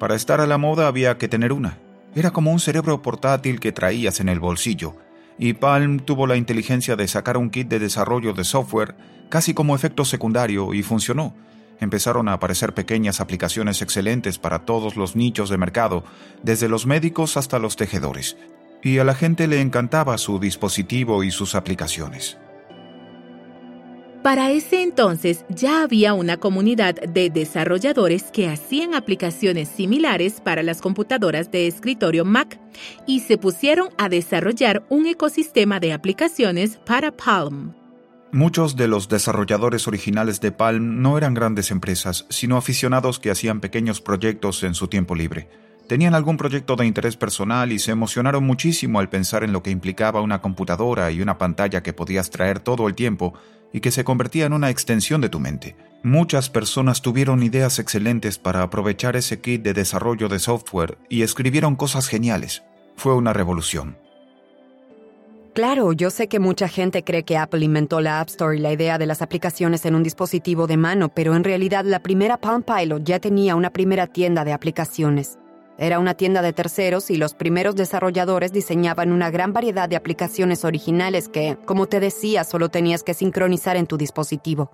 Para 0.00 0.16
estar 0.16 0.40
a 0.40 0.48
la 0.48 0.58
moda 0.58 0.88
había 0.88 1.16
que 1.16 1.28
tener 1.28 1.52
una. 1.52 1.78
Era 2.12 2.32
como 2.32 2.50
un 2.50 2.58
cerebro 2.58 3.02
portátil 3.02 3.60
que 3.60 3.70
traías 3.70 4.18
en 4.18 4.28
el 4.28 4.40
bolsillo, 4.40 4.96
y 5.38 5.52
Palm 5.52 6.00
tuvo 6.00 6.26
la 6.26 6.34
inteligencia 6.34 6.96
de 6.96 7.06
sacar 7.06 7.36
un 7.36 7.50
kit 7.50 7.68
de 7.68 7.78
desarrollo 7.78 8.32
de 8.32 8.42
software 8.42 8.96
casi 9.28 9.54
como 9.54 9.76
efecto 9.76 10.04
secundario 10.04 10.74
y 10.74 10.82
funcionó. 10.82 11.36
Empezaron 11.78 12.26
a 12.26 12.32
aparecer 12.32 12.74
pequeñas 12.74 13.20
aplicaciones 13.20 13.80
excelentes 13.80 14.40
para 14.40 14.64
todos 14.64 14.96
los 14.96 15.14
nichos 15.14 15.50
de 15.50 15.56
mercado, 15.58 16.02
desde 16.42 16.68
los 16.68 16.84
médicos 16.84 17.36
hasta 17.36 17.60
los 17.60 17.76
tejedores, 17.76 18.36
y 18.82 18.98
a 18.98 19.04
la 19.04 19.14
gente 19.14 19.46
le 19.46 19.60
encantaba 19.60 20.18
su 20.18 20.38
dispositivo 20.38 21.24
y 21.24 21.30
sus 21.30 21.54
aplicaciones. 21.54 22.38
Para 24.22 24.50
ese 24.50 24.82
entonces 24.82 25.44
ya 25.48 25.82
había 25.82 26.12
una 26.12 26.36
comunidad 26.36 26.96
de 26.96 27.30
desarrolladores 27.30 28.24
que 28.24 28.48
hacían 28.48 28.94
aplicaciones 28.94 29.68
similares 29.68 30.40
para 30.40 30.62
las 30.62 30.80
computadoras 30.80 31.50
de 31.52 31.66
escritorio 31.68 32.24
Mac 32.24 32.58
y 33.06 33.20
se 33.20 33.38
pusieron 33.38 33.88
a 33.96 34.08
desarrollar 34.08 34.84
un 34.88 35.06
ecosistema 35.06 35.78
de 35.78 35.92
aplicaciones 35.92 36.78
para 36.84 37.12
Palm. 37.12 37.74
Muchos 38.32 38.76
de 38.76 38.88
los 38.88 39.08
desarrolladores 39.08 39.88
originales 39.88 40.40
de 40.40 40.52
Palm 40.52 41.00
no 41.00 41.16
eran 41.16 41.32
grandes 41.32 41.70
empresas, 41.70 42.26
sino 42.28 42.58
aficionados 42.58 43.20
que 43.20 43.30
hacían 43.30 43.60
pequeños 43.60 44.02
proyectos 44.02 44.62
en 44.64 44.74
su 44.74 44.88
tiempo 44.88 45.14
libre. 45.14 45.48
Tenían 45.88 46.14
algún 46.14 46.36
proyecto 46.36 46.76
de 46.76 46.84
interés 46.84 47.16
personal 47.16 47.72
y 47.72 47.78
se 47.78 47.92
emocionaron 47.92 48.44
muchísimo 48.44 49.00
al 49.00 49.08
pensar 49.08 49.42
en 49.42 49.52
lo 49.52 49.62
que 49.62 49.70
implicaba 49.70 50.20
una 50.20 50.42
computadora 50.42 51.10
y 51.10 51.22
una 51.22 51.38
pantalla 51.38 51.82
que 51.82 51.94
podías 51.94 52.28
traer 52.28 52.60
todo 52.60 52.88
el 52.88 52.94
tiempo 52.94 53.32
y 53.72 53.80
que 53.80 53.90
se 53.90 54.04
convertía 54.04 54.44
en 54.44 54.52
una 54.52 54.68
extensión 54.68 55.22
de 55.22 55.30
tu 55.30 55.40
mente. 55.40 55.76
Muchas 56.02 56.50
personas 56.50 57.00
tuvieron 57.00 57.42
ideas 57.42 57.78
excelentes 57.78 58.38
para 58.38 58.62
aprovechar 58.62 59.16
ese 59.16 59.40
kit 59.40 59.62
de 59.62 59.72
desarrollo 59.72 60.28
de 60.28 60.38
software 60.38 60.98
y 61.08 61.22
escribieron 61.22 61.74
cosas 61.74 62.06
geniales. 62.06 62.62
Fue 62.96 63.14
una 63.14 63.32
revolución. 63.32 63.96
Claro, 65.54 65.92
yo 65.94 66.10
sé 66.10 66.28
que 66.28 66.38
mucha 66.38 66.68
gente 66.68 67.02
cree 67.02 67.24
que 67.24 67.38
Apple 67.38 67.64
inventó 67.64 68.02
la 68.02 68.20
App 68.20 68.28
Store 68.28 68.56
y 68.56 68.60
la 68.60 68.72
idea 68.72 68.98
de 68.98 69.06
las 69.06 69.22
aplicaciones 69.22 69.86
en 69.86 69.94
un 69.94 70.02
dispositivo 70.02 70.66
de 70.66 70.76
mano, 70.76 71.08
pero 71.08 71.34
en 71.34 71.44
realidad 71.44 71.86
la 71.86 72.00
primera 72.00 72.36
Palm 72.36 72.62
Pilot 72.62 73.02
ya 73.04 73.18
tenía 73.18 73.56
una 73.56 73.70
primera 73.70 74.06
tienda 74.06 74.44
de 74.44 74.52
aplicaciones. 74.52 75.38
Era 75.80 76.00
una 76.00 76.14
tienda 76.14 76.42
de 76.42 76.52
terceros 76.52 77.08
y 77.08 77.16
los 77.16 77.34
primeros 77.34 77.76
desarrolladores 77.76 78.52
diseñaban 78.52 79.12
una 79.12 79.30
gran 79.30 79.52
variedad 79.52 79.88
de 79.88 79.94
aplicaciones 79.94 80.64
originales 80.64 81.28
que, 81.28 81.56
como 81.66 81.86
te 81.86 82.00
decía, 82.00 82.42
solo 82.42 82.68
tenías 82.68 83.04
que 83.04 83.14
sincronizar 83.14 83.76
en 83.76 83.86
tu 83.86 83.96
dispositivo. 83.96 84.72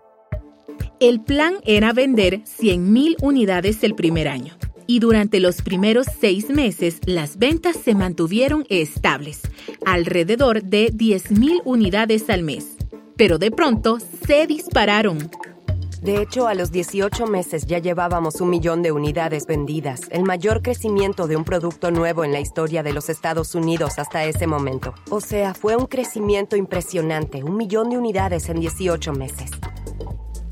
El 1.01 1.21
plan 1.21 1.57
era 1.65 1.93
vender 1.93 2.41
100.000 2.45 3.17
unidades 3.21 3.85
el 3.85 3.95
primer 3.95 4.29
año. 4.29 4.55
Y 4.87 5.01
durante 5.01 5.41
los 5.41 5.61
primeros 5.61 6.07
seis 6.21 6.49
meses, 6.49 7.01
las 7.05 7.37
ventas 7.37 7.77
se 7.77 7.95
mantuvieron 7.95 8.65
estables, 8.71 9.43
alrededor 9.85 10.63
de 10.63 10.91
10.000 10.91 11.61
unidades 11.65 12.31
al 12.31 12.43
mes. 12.43 12.77
Pero 13.17 13.37
de 13.39 13.51
pronto 13.51 13.99
se 14.27 14.47
dispararon. 14.47 15.31
De 16.05 16.21
hecho, 16.21 16.49
a 16.49 16.55
los 16.55 16.71
18 16.71 17.27
meses 17.27 17.65
ya 17.65 17.79
llevábamos 17.79 18.43
un 18.43 18.51
millón 18.51 18.83
de 18.83 18.93
unidades 18.93 19.47
vendidas, 19.47 20.03
el 20.11 20.23
mayor 20.23 20.61
crecimiento 20.61 21.27
de 21.27 21.35
un 21.35 21.45
producto 21.45 21.91
nuevo 21.91 22.25
en 22.25 22.33
la 22.33 22.41
historia 22.41 22.83
de 22.83 22.93
los 22.93 23.09
Estados 23.09 23.55
Unidos 23.55 23.99
hasta 23.99 24.23
ese 24.27 24.47
momento. 24.47 24.93
O 25.09 25.23
sea, 25.23 25.55
fue 25.55 25.77
un 25.77 25.87
crecimiento 25.87 26.57
impresionante, 26.57 27.43
un 27.43 27.57
millón 27.57 27.89
de 27.89 27.97
unidades 27.97 28.51
en 28.51 28.61
18 28.61 29.15
meses. 29.15 29.51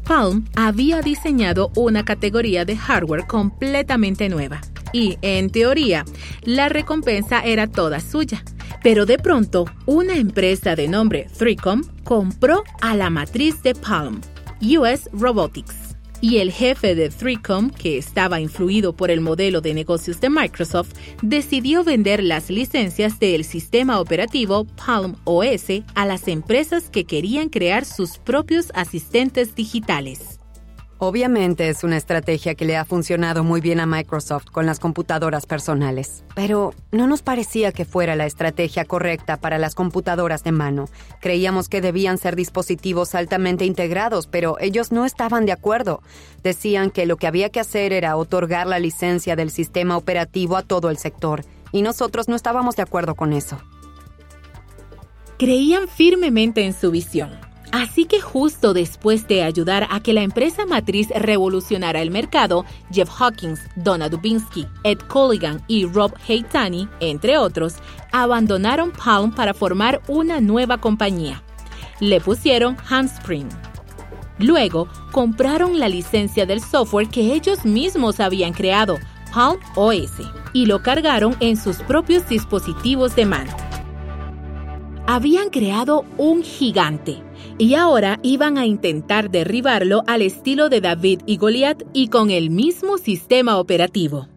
Palm 0.05 0.47
había 0.57 1.03
diseñado 1.03 1.71
una 1.77 2.03
categoría 2.03 2.65
de 2.65 2.79
hardware 2.79 3.27
completamente 3.27 4.31
nueva 4.31 4.63
y, 4.91 5.19
en 5.21 5.51
teoría, 5.51 6.07
la 6.45 6.71
recompensa 6.71 7.43
era 7.43 7.67
toda 7.67 8.01
suya. 8.01 8.43
Pero 8.83 9.05
de 9.05 9.19
pronto, 9.19 9.67
una 9.85 10.15
empresa 10.15 10.77
de 10.77 10.89
nombre 10.89 11.27
3Com 11.39 11.85
compró 12.05 12.65
a 12.81 12.97
la 12.97 13.11
matriz 13.11 13.63
de 13.63 13.75
Palm 13.75 14.23
US 14.63 15.09
Robotics. 15.13 15.75
Y 16.21 16.39
el 16.39 16.53
jefe 16.53 16.95
de 16.95 17.11
3Com, 17.11 17.73
que 17.73 17.99
estaba 17.99 18.39
influido 18.39 18.95
por 18.95 19.11
el 19.11 19.21
modelo 19.21 19.61
de 19.61 19.75
negocios 19.75 20.21
de 20.21 20.31
Microsoft, 20.31 20.93
decidió 21.21 21.83
vender 21.83 22.23
las 22.23 22.49
licencias 22.49 23.19
del 23.19 23.43
sistema 23.43 23.99
operativo 23.99 24.65
Palm 24.65 25.17
OS 25.25 25.83
a 25.97 26.07
las 26.07 26.29
empresas 26.29 26.91
que 26.91 27.05
querían 27.05 27.49
crear 27.49 27.85
sus 27.85 28.19
propios 28.19 28.71
asistentes 28.75 29.57
digitales. 29.57 30.42
Obviamente 31.05 31.69
es 31.69 31.83
una 31.83 31.97
estrategia 31.97 32.55
que 32.55 32.65
le 32.65 32.77
ha 32.77 32.85
funcionado 32.85 33.43
muy 33.43 33.61
bien 33.61 33.81
a 33.81 33.87
Microsoft 33.87 34.45
con 34.53 34.67
las 34.67 34.79
computadoras 34.79 35.47
personales, 35.47 36.23
pero 36.37 36.75
no 36.93 37.09
nos 37.09 37.23
parecía 37.23 37.73
que 37.73 37.85
fuera 37.85 38.15
la 38.15 38.25
estrategia 38.25 38.85
correcta 38.85 39.37
para 39.37 39.59
las 39.59 39.75
computadoras 39.75 40.45
de 40.45 40.53
mano. 40.53 40.89
Creíamos 41.21 41.69
que 41.69 41.81
debían 41.81 42.19
ser 42.19 42.37
dispositivos 42.37 43.17
altamente 43.17 43.65
integrados, 43.65 44.29
pero 44.29 44.59
ellos 44.61 44.93
no 44.93 45.05
estaban 45.05 45.45
de 45.45 45.51
acuerdo. 45.51 46.03
Decían 46.45 46.93
que 46.93 47.05
lo 47.05 47.17
que 47.17 47.27
había 47.27 47.51
que 47.51 47.59
hacer 47.59 47.93
era 47.93 48.15
otorgar 48.15 48.69
la 48.69 48.79
licencia 48.79 49.35
del 49.35 49.51
sistema 49.51 49.97
operativo 49.97 50.57
a 50.57 50.63
todo 50.63 50.89
el 50.89 50.99
sector, 50.99 51.45
y 51.73 51.83
nosotros 51.83 52.29
no 52.29 52.37
estábamos 52.37 52.77
de 52.77 52.83
acuerdo 52.83 53.17
con 53.17 53.33
eso. 53.33 53.59
Creían 55.37 55.89
firmemente 55.89 56.65
en 56.65 56.73
su 56.73 56.93
visión 56.93 57.52
Así 57.73 58.05
que 58.05 58.21
justo 58.21 58.75
después 58.75 59.27
de 59.27 59.43
ayudar 59.43 59.89
a 59.91 60.01
que 60.01 60.13
la 60.13 60.21
empresa 60.21 60.67
matriz 60.67 61.09
revolucionara 61.09 62.03
el 62.03 62.11
mercado, 62.11 62.67
Jeff 62.93 63.09
Hawkins, 63.19 63.61
Donna 63.77 64.11
Dubinsky, 64.11 64.67
Ed 64.85 64.99
Colligan 65.09 65.65
y 65.69 65.87
Rob 65.87 66.13
Haitani, 66.29 66.87
entre 67.01 67.39
otros, 67.39 67.77
abandonaron 68.13 68.93
Palm 68.93 69.35
para 69.35 69.55
formar 69.55 70.03
una 70.07 70.43
nueva 70.43 70.83
compañía. 70.83 71.43
Le 71.99 72.21
pusieron 72.21 72.77
Handspring. 72.91 73.49
Luego, 74.39 74.87
compraron 75.11 75.79
la 75.79 75.89
licencia 75.89 76.45
del 76.45 76.61
software 76.61 77.09
que 77.09 77.33
ellos 77.33 77.65
mismos 77.65 78.21
habían 78.21 78.53
creado, 78.53 78.99
Palm 79.33 79.59
OS, 79.77 80.21
y 80.53 80.67
lo 80.67 80.83
cargaron 80.83 81.37
en 81.41 81.57
sus 81.57 81.77
propios 81.79 82.29
dispositivos 82.29 83.17
de 83.17 83.25
mano. 83.25 83.51
Habían 85.07 85.49
creado 85.49 86.05
un 86.19 86.43
gigante 86.43 87.23
y 87.59 87.75
ahora 87.75 88.19
iban 88.23 88.59
a 88.59 88.67
intentar 88.67 89.31
derribarlo 89.31 90.03
al 90.07 90.23
estilo 90.23 90.69
de 90.69 90.81
David 90.81 91.21
y 91.27 91.37
Goliath 91.37 91.83
y 91.93 92.09
con 92.09 92.31
el 92.31 92.51
mismo 92.51 92.99
sistema 92.99 93.59
operativo. 93.59 94.29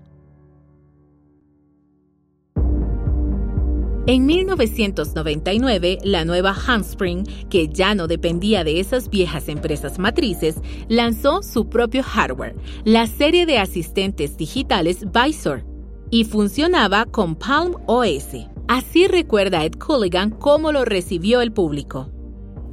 En 4.08 4.28
1999, 4.28 5.98
la 6.04 6.26
nueva 6.26 6.54
Handspring, 6.54 7.24
que 7.50 7.70
ya 7.70 7.96
no 7.96 8.06
dependía 8.06 8.64
de 8.64 8.80
esas 8.80 9.10
viejas 9.10 9.50
empresas 9.50 9.98
matrices, 9.98 10.58
lanzó 10.90 11.42
su 11.42 11.70
propio 11.70 12.04
hardware, 12.04 12.56
la 12.84 13.08
serie 13.08 13.48
de 13.48 13.58
asistentes 13.58 14.38
digitales 14.38 15.06
Visor, 15.12 15.66
y 16.12 16.24
funcionaba 16.24 17.06
con 17.06 17.36
Palm 17.36 17.78
OS. 17.88 18.48
Así 18.68 19.08
recuerda 19.08 19.66
Ed 19.66 19.74
Culligan 19.80 20.30
cómo 20.30 20.72
lo 20.72 20.86
recibió 20.86 21.42
el 21.42 21.52
público. 21.52 22.15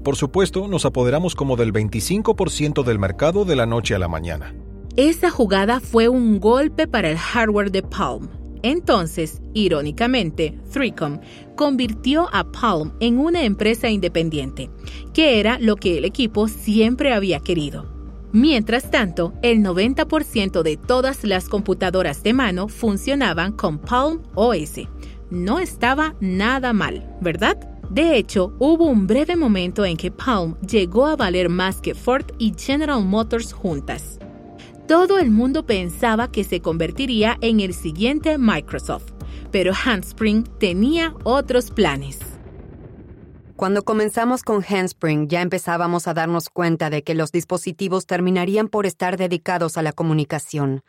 Por 0.02 0.16
supuesto, 0.16 0.66
nos 0.66 0.84
apoderamos 0.84 1.36
como 1.36 1.54
del 1.56 1.72
25% 1.72 2.82
del 2.82 2.98
mercado 2.98 3.44
de 3.44 3.54
la 3.54 3.66
noche 3.66 3.94
a 3.94 4.00
la 4.00 4.08
mañana. 4.08 4.54
Esa 4.96 5.30
jugada 5.30 5.78
fue 5.78 6.08
un 6.08 6.40
golpe 6.40 6.88
para 6.88 7.08
el 7.08 7.16
hardware 7.16 7.70
de 7.70 7.82
Palm. 7.82 8.28
Entonces, 8.62 9.40
irónicamente, 9.54 10.58
3Com 10.72 11.20
convirtió 11.56 12.28
a 12.32 12.50
Palm 12.50 12.92
en 13.00 13.18
una 13.18 13.44
empresa 13.44 13.88
independiente, 13.88 14.70
que 15.14 15.40
era 15.40 15.58
lo 15.58 15.76
que 15.76 15.98
el 15.98 16.04
equipo 16.04 16.48
siempre 16.48 17.12
había 17.12 17.40
querido. 17.40 17.86
Mientras 18.32 18.90
tanto, 18.90 19.34
el 19.42 19.58
90% 19.58 20.62
de 20.62 20.76
todas 20.76 21.22
las 21.22 21.48
computadoras 21.48 22.22
de 22.22 22.32
mano 22.32 22.68
funcionaban 22.68 23.52
con 23.52 23.78
Palm 23.78 24.22
OS. 24.34 24.80
No 25.30 25.58
estaba 25.58 26.16
nada 26.20 26.72
mal, 26.72 27.16
¿verdad? 27.20 27.71
De 27.92 28.16
hecho, 28.16 28.54
hubo 28.58 28.86
un 28.86 29.06
breve 29.06 29.36
momento 29.36 29.84
en 29.84 29.98
que 29.98 30.10
Palm 30.10 30.58
llegó 30.60 31.04
a 31.06 31.14
valer 31.14 31.50
más 31.50 31.82
que 31.82 31.94
Ford 31.94 32.24
y 32.38 32.54
General 32.56 33.04
Motors 33.04 33.52
juntas. 33.52 34.18
Todo 34.88 35.18
el 35.18 35.30
mundo 35.30 35.66
pensaba 35.66 36.32
que 36.32 36.42
se 36.42 36.62
convertiría 36.62 37.36
en 37.42 37.60
el 37.60 37.74
siguiente 37.74 38.38
Microsoft, 38.38 39.12
pero 39.50 39.74
Handspring 39.74 40.44
tenía 40.58 41.14
otros 41.24 41.70
planes. 41.70 42.18
Cuando 43.56 43.82
comenzamos 43.82 44.42
con 44.42 44.64
Handspring 44.64 45.28
ya 45.28 45.42
empezábamos 45.42 46.08
a 46.08 46.14
darnos 46.14 46.48
cuenta 46.48 46.88
de 46.88 47.02
que 47.02 47.14
los 47.14 47.30
dispositivos 47.30 48.06
terminarían 48.06 48.68
por 48.68 48.86
estar 48.86 49.18
dedicados 49.18 49.76
a 49.76 49.82
la 49.82 49.92
comunicación. 49.92 50.82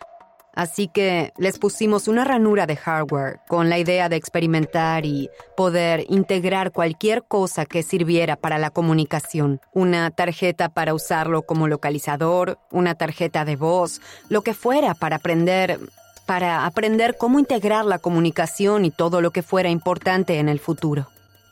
Así 0.54 0.88
que 0.88 1.34
les 1.38 1.58
pusimos 1.58 2.08
una 2.08 2.24
ranura 2.24 2.68
de 2.68 2.76
hardware 2.76 3.39
con 3.48 3.70
la 3.70 3.80
idea 3.80 4.08
de 4.08 4.16
experimentar 4.16 5.06
y 5.06 5.30
poder 5.58 6.06
integrar 6.10 6.72
cualquier 6.72 7.24
cosa 7.24 7.66
que 7.66 7.82
sirviera 7.82 8.36
para 8.36 8.60
la 8.60 8.70
comunicación. 8.70 9.62
Una 9.74 10.12
tarjeta 10.12 10.70
para 10.70 10.94
usarlo 10.94 11.42
como 11.42 11.68
localizador, 11.68 12.60
una 12.72 12.94
tarjeta 12.96 13.46
de 13.46 13.56
voz, 13.56 14.00
lo 14.30 14.44
que 14.44 14.54
fuera 14.54 14.94
para 14.94 15.18
aprender 15.18 15.80
para 16.26 16.66
aprender 16.66 17.18
cómo 17.18 17.38
integrar 17.38 17.84
la 17.84 18.00
comunicación 18.00 18.86
y 18.86 18.92
todo 18.92 19.20
lo 19.20 19.32
que 19.32 19.44
fuera 19.44 19.70
importante 19.70 20.39
en 20.39 20.48
el 20.48 20.60
futuro. 20.60 21.10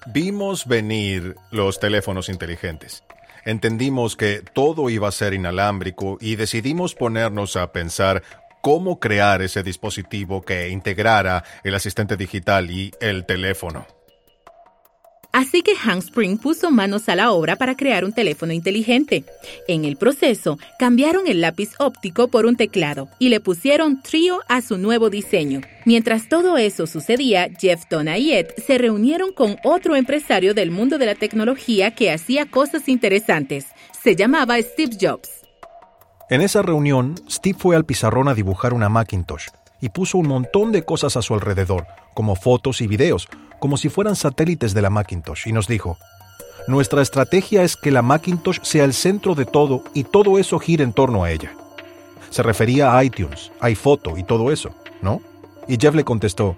Vimos 0.08 0.66
venir 0.66 1.36
los 1.52 1.80
teléfonos 1.80 2.30
inteligentes. 2.30 3.04
Entendimos 3.44 4.16
que 4.16 4.44
todo 4.54 4.90
iba 4.90 5.08
a 5.08 5.12
ser 5.12 5.34
inalámbrico 5.34 6.18
y 6.22 6.36
decidimos 6.36 6.96
ponernos 6.96 7.56
a 7.56 7.72
pensar 7.72 8.24
cómo 8.62 9.00
crear 9.00 9.42
ese 9.42 9.64
dispositivo 9.64 10.42
que 10.42 10.70
integrara 10.70 11.44
el 11.64 11.76
asistente 11.76 12.18
digital 12.18 12.72
y 12.72 12.92
el 13.02 13.26
teléfono. 13.26 13.86
Así 15.34 15.62
que 15.62 15.76
Hank 15.76 16.04
Spring 16.04 16.38
puso 16.38 16.72
manos 16.72 17.08
a 17.08 17.16
la 17.16 17.32
obra 17.32 17.56
para 17.56 17.76
crear 17.76 18.04
un 18.04 18.12
teléfono 18.12 18.52
inteligente. 18.52 19.24
En 19.68 19.86
el 19.86 19.96
proceso, 19.96 20.60
cambiaron 20.78 21.26
el 21.26 21.40
lápiz 21.40 21.70
óptico 21.80 22.28
por 22.28 22.46
un 22.46 22.58
teclado 22.58 23.08
y 23.18 23.30
le 23.30 23.40
pusieron 23.40 24.02
Trio 24.02 24.42
a 24.50 24.62
su 24.62 24.78
nuevo 24.78 25.10
diseño. 25.10 25.62
Mientras 25.86 26.28
todo 26.28 26.58
eso 26.58 26.86
sucedía, 26.86 27.50
Jeff 27.58 27.84
Ed 27.90 28.48
se 28.58 28.78
reunieron 28.78 29.32
con 29.32 29.56
otro 29.64 29.96
empresario 29.96 30.54
del 30.54 30.70
mundo 30.70 30.98
de 30.98 31.06
la 31.06 31.16
tecnología 31.16 31.92
que 31.92 32.12
hacía 32.12 32.46
cosas 32.46 32.90
interesantes. 32.90 33.68
Se 34.04 34.16
llamaba 34.18 34.62
Steve 34.62 34.98
Jobs. 35.00 35.41
En 36.32 36.40
esa 36.40 36.62
reunión, 36.62 37.16
Steve 37.30 37.58
fue 37.60 37.76
al 37.76 37.84
pizarrón 37.84 38.30
a 38.30 38.34
dibujar 38.34 38.74
una 38.74 38.88
Macintosh 38.88 39.48
y 39.82 39.90
puso 39.90 40.18
un 40.18 40.30
montón 40.30 40.72
de 40.72 40.86
cosas 40.86 41.18
a 41.18 41.22
su 41.22 41.34
alrededor, 41.34 41.86
como 42.14 42.38
fotos 42.38 42.80
y 42.80 42.88
videos, 42.88 43.28
como 43.60 43.76
si 43.76 43.90
fueran 43.90 44.16
satélites 44.16 44.74
de 44.74 44.82
la 44.82 44.90
Macintosh, 44.90 45.50
y 45.50 45.52
nos 45.52 45.68
dijo, 45.68 45.98
Nuestra 46.70 47.02
estrategia 47.02 47.64
es 47.64 47.76
que 47.76 47.92
la 47.92 48.02
Macintosh 48.02 48.60
sea 48.62 48.86
el 48.86 48.94
centro 48.94 49.36
de 49.36 49.44
todo 49.44 49.84
y 49.94 50.06
todo 50.06 50.40
eso 50.40 50.58
gire 50.58 50.86
en 50.86 50.94
torno 50.94 51.26
a 51.26 51.32
ella. 51.32 51.52
Se 52.30 52.44
refería 52.44 52.98
a 52.98 53.04
iTunes, 53.04 53.52
iPhoto 53.60 54.18
y 54.18 54.24
todo 54.24 54.54
eso, 54.54 54.74
¿no? 55.02 55.22
Y 55.68 55.76
Jeff 55.82 55.96
le 55.96 56.06
contestó, 56.06 56.56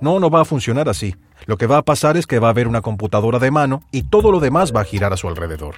No, 0.00 0.20
no 0.20 0.30
va 0.30 0.40
a 0.40 0.46
funcionar 0.46 0.88
así. 0.88 1.14
Lo 1.44 1.58
que 1.58 1.66
va 1.66 1.76
a 1.76 1.82
pasar 1.82 2.16
es 2.16 2.26
que 2.26 2.38
va 2.38 2.46
a 2.46 2.52
haber 2.52 2.66
una 2.66 2.80
computadora 2.80 3.38
de 3.38 3.50
mano 3.50 3.82
y 3.90 4.04
todo 4.04 4.32
lo 4.32 4.40
demás 4.40 4.72
va 4.74 4.80
a 4.80 4.84
girar 4.84 5.12
a 5.12 5.18
su 5.18 5.28
alrededor. 5.28 5.74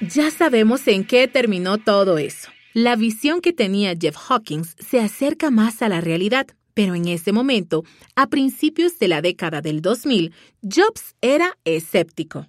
Ya 0.00 0.30
sabemos 0.30 0.86
en 0.86 1.04
qué 1.04 1.26
terminó 1.26 1.76
todo 1.78 2.18
eso. 2.18 2.50
La 2.72 2.94
visión 2.94 3.40
que 3.40 3.52
tenía 3.52 3.94
Jeff 4.00 4.16
Hawkins 4.28 4.76
se 4.78 5.00
acerca 5.00 5.50
más 5.50 5.82
a 5.82 5.88
la 5.88 6.00
realidad. 6.00 6.46
Pero 6.72 6.94
en 6.94 7.08
ese 7.08 7.32
momento, 7.32 7.82
a 8.14 8.28
principios 8.28 9.00
de 9.00 9.08
la 9.08 9.20
década 9.20 9.60
del 9.60 9.82
2000, 9.82 10.32
Jobs 10.62 11.16
era 11.20 11.58
escéptico. 11.64 12.46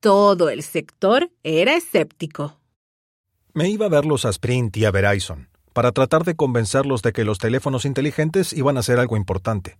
Todo 0.00 0.50
el 0.50 0.62
sector 0.62 1.30
era 1.42 1.74
escéptico. 1.74 2.60
Me 3.54 3.70
iba 3.70 3.86
a 3.86 3.88
verlos 3.88 4.26
a 4.26 4.28
Sprint 4.28 4.76
y 4.76 4.84
a 4.84 4.90
Verizon 4.90 5.48
para 5.72 5.92
tratar 5.92 6.24
de 6.24 6.36
convencerlos 6.36 7.00
de 7.00 7.12
que 7.12 7.24
los 7.24 7.38
teléfonos 7.38 7.86
inteligentes 7.86 8.52
iban 8.52 8.76
a 8.76 8.82
ser 8.82 8.98
algo 8.98 9.16
importante. 9.16 9.78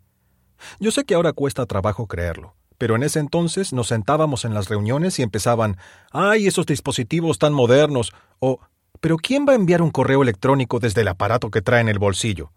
Yo 0.80 0.90
sé 0.90 1.04
que 1.04 1.14
ahora 1.14 1.34
cuesta 1.34 1.66
trabajo 1.66 2.06
creerlo, 2.06 2.54
pero 2.82 2.96
en 2.96 3.04
ese 3.04 3.20
entonces 3.20 3.72
nos 3.72 3.86
sentábamos 3.86 4.44
en 4.44 4.54
las 4.54 4.68
reuniones 4.68 5.16
y 5.20 5.22
empezaban, 5.22 5.76
¡ay, 6.10 6.48
esos 6.48 6.66
dispositivos 6.66 7.38
tan 7.38 7.52
modernos! 7.52 8.12
o 8.40 8.58
¿pero 9.00 9.18
quién 9.18 9.46
va 9.46 9.52
a 9.52 9.54
enviar 9.54 9.82
un 9.82 9.92
correo 9.92 10.20
electrónico 10.20 10.80
desde 10.80 11.02
el 11.02 11.06
aparato 11.06 11.48
que 11.52 11.62
trae 11.62 11.80
en 11.80 11.88
el 11.88 12.00
bolsillo? 12.00 12.50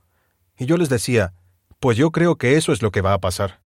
Y 0.58 0.66
yo 0.66 0.78
les 0.78 0.90
decía, 0.90 1.34
pues 1.80 1.96
yo 1.96 2.10
creo 2.10 2.38
que 2.38 2.58
eso 2.58 2.74
es 2.74 2.82
lo 2.82 2.90
que 2.90 3.02
va 3.02 3.14
a 3.14 3.20
pasar. 3.20 3.62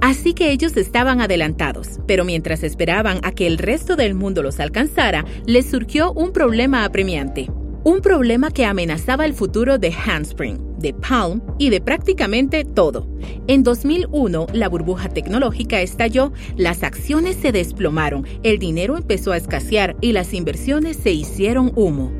Así 0.00 0.34
que 0.34 0.50
ellos 0.50 0.76
estaban 0.76 1.20
adelantados, 1.20 2.00
pero 2.08 2.24
mientras 2.24 2.64
esperaban 2.64 3.20
a 3.22 3.30
que 3.30 3.46
el 3.46 3.56
resto 3.56 3.94
del 3.94 4.16
mundo 4.16 4.42
los 4.42 4.58
alcanzara, 4.58 5.24
les 5.46 5.70
surgió 5.70 6.10
un 6.10 6.32
problema 6.32 6.84
apremiante. 6.84 7.46
Un 7.84 8.00
problema 8.00 8.50
que 8.50 8.64
amenazaba 8.64 9.24
el 9.24 9.34
futuro 9.34 9.78
de 9.78 9.92
Handspring, 9.92 10.78
de 10.78 10.92
Palm 10.94 11.40
y 11.58 11.70
de 11.70 11.80
prácticamente 11.80 12.64
todo. 12.64 13.06
En 13.46 13.62
2001, 13.62 14.48
la 14.52 14.68
burbuja 14.68 15.08
tecnológica 15.08 15.80
estalló, 15.80 16.32
las 16.56 16.82
acciones 16.82 17.36
se 17.36 17.52
desplomaron, 17.52 18.26
el 18.42 18.58
dinero 18.58 18.96
empezó 18.96 19.30
a 19.30 19.36
escasear 19.36 19.96
y 20.00 20.12
las 20.12 20.34
inversiones 20.34 20.96
se 20.96 21.12
hicieron 21.12 21.72
humo. 21.76 22.10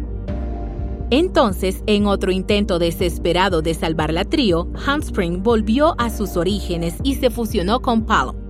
Entonces, 1.11 1.83
en 1.87 2.07
otro 2.07 2.31
intento 2.31 2.79
desesperado 2.79 3.61
de 3.61 3.75
salvar 3.75 4.12
la 4.12 4.25
trío, 4.25 4.71
Handspring 4.87 5.42
volvió 5.42 5.94
a 5.99 6.11
sus 6.11 6.37
orígenes 6.37 6.94
y 7.03 7.16
se 7.16 7.31
fusionó 7.31 7.81
con 7.81 8.07
Palm. 8.07 8.47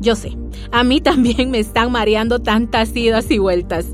Yo 0.00 0.16
sé, 0.16 0.36
a 0.70 0.84
mí 0.84 1.00
también 1.00 1.50
me 1.50 1.58
están 1.58 1.92
mareando 1.92 2.40
tantas 2.40 2.94
idas 2.96 3.30
y 3.30 3.38
vueltas. 3.38 3.86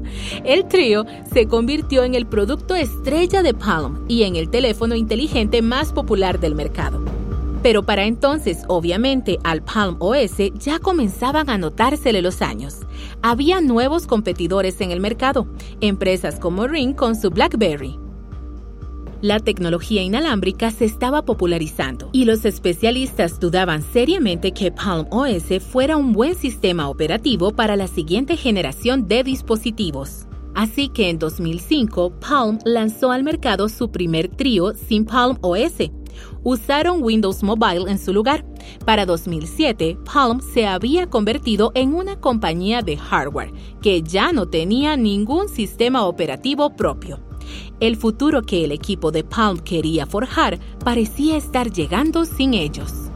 El 0.45 0.67
trío 0.67 1.05
se 1.33 1.47
convirtió 1.47 2.05
en 2.05 2.15
el 2.15 2.27
producto 2.27 2.75
estrella 2.75 3.43
de 3.43 3.55
Palm 3.55 4.05
y 4.09 4.25
en 4.25 4.37
el 4.37 4.51
teléfono 4.51 4.95
inteligente 4.95 5.63
más 5.63 5.93
popular 5.93 6.41
del 6.41 6.55
mercado. 6.55 7.05
Pero 7.63 7.85
para 7.85 8.05
entonces, 8.05 8.63
obviamente, 8.69 9.39
al 9.45 9.63
Palm 9.63 9.97
OS 9.99 10.37
ya 10.55 10.79
comenzaban 10.79 11.51
a 11.51 11.59
notársele 11.59 12.23
los 12.23 12.41
años. 12.41 12.79
Había 13.23 13.61
nuevos 13.61 14.07
competidores 14.07 14.81
en 14.81 14.91
el 14.91 15.01
mercado, 15.01 15.47
empresas 15.81 16.41
como 16.41 16.67
Ring 16.67 16.95
con 16.95 17.17
su 17.17 17.31
BlackBerry. 17.31 17.99
La 19.23 19.39
tecnología 19.39 20.03
inalámbrica 20.03 20.71
se 20.71 20.87
estaba 20.87 21.27
popularizando 21.27 22.09
y 22.11 22.25
los 22.25 22.47
especialistas 22.47 23.39
dudaban 23.39 23.83
seriamente 23.83 24.53
que 24.53 24.73
Palm 24.73 25.07
OS 25.11 25.63
fuera 25.63 25.99
un 25.99 26.15
buen 26.15 26.35
sistema 26.35 26.89
operativo 26.89 27.51
para 27.53 27.77
la 27.77 27.87
siguiente 27.87 28.39
generación 28.39 29.09
de 29.09 29.23
dispositivos. 29.23 30.27
Así 30.55 30.89
que 30.89 31.11
en 31.11 31.19
2005, 31.19 32.15
Palm 32.19 32.61
lanzó 32.65 33.13
al 33.13 33.23
mercado 33.23 33.69
su 33.69 33.91
primer 33.91 34.29
trío 34.29 34.73
sin 34.73 35.05
Palm 35.05 35.37
OS, 35.43 35.91
usaron 36.43 37.03
Windows 37.03 37.43
Mobile 37.43 37.91
en 37.91 37.99
su 37.99 38.15
lugar. 38.15 38.47
Para 38.87 39.05
2007, 39.05 39.99
Palm 40.11 40.41
se 40.41 40.67
había 40.67 41.11
convertido 41.11 41.73
en 41.75 41.93
una 41.93 42.19
compañía 42.19 42.81
de 42.81 42.97
hardware 42.97 43.53
que 43.83 44.03
ya 44.03 44.33
no 44.33 44.49
tenía 44.49 44.97
ningún 44.97 45.51
sistema 45.51 46.07
operativo 46.07 46.75
propio. 46.75 47.30
El 47.81 47.97
futuro 47.97 48.43
que 48.43 48.65
el 48.65 48.73
equipo 48.73 49.11
de 49.11 49.25
Palm 49.25 49.59
quería 49.59 50.07
forjar 50.07 50.59
parecía 50.85 51.37
estar 51.37 51.71
llegando 51.71 52.25
sin 52.25 52.55
ellos. 52.55 53.11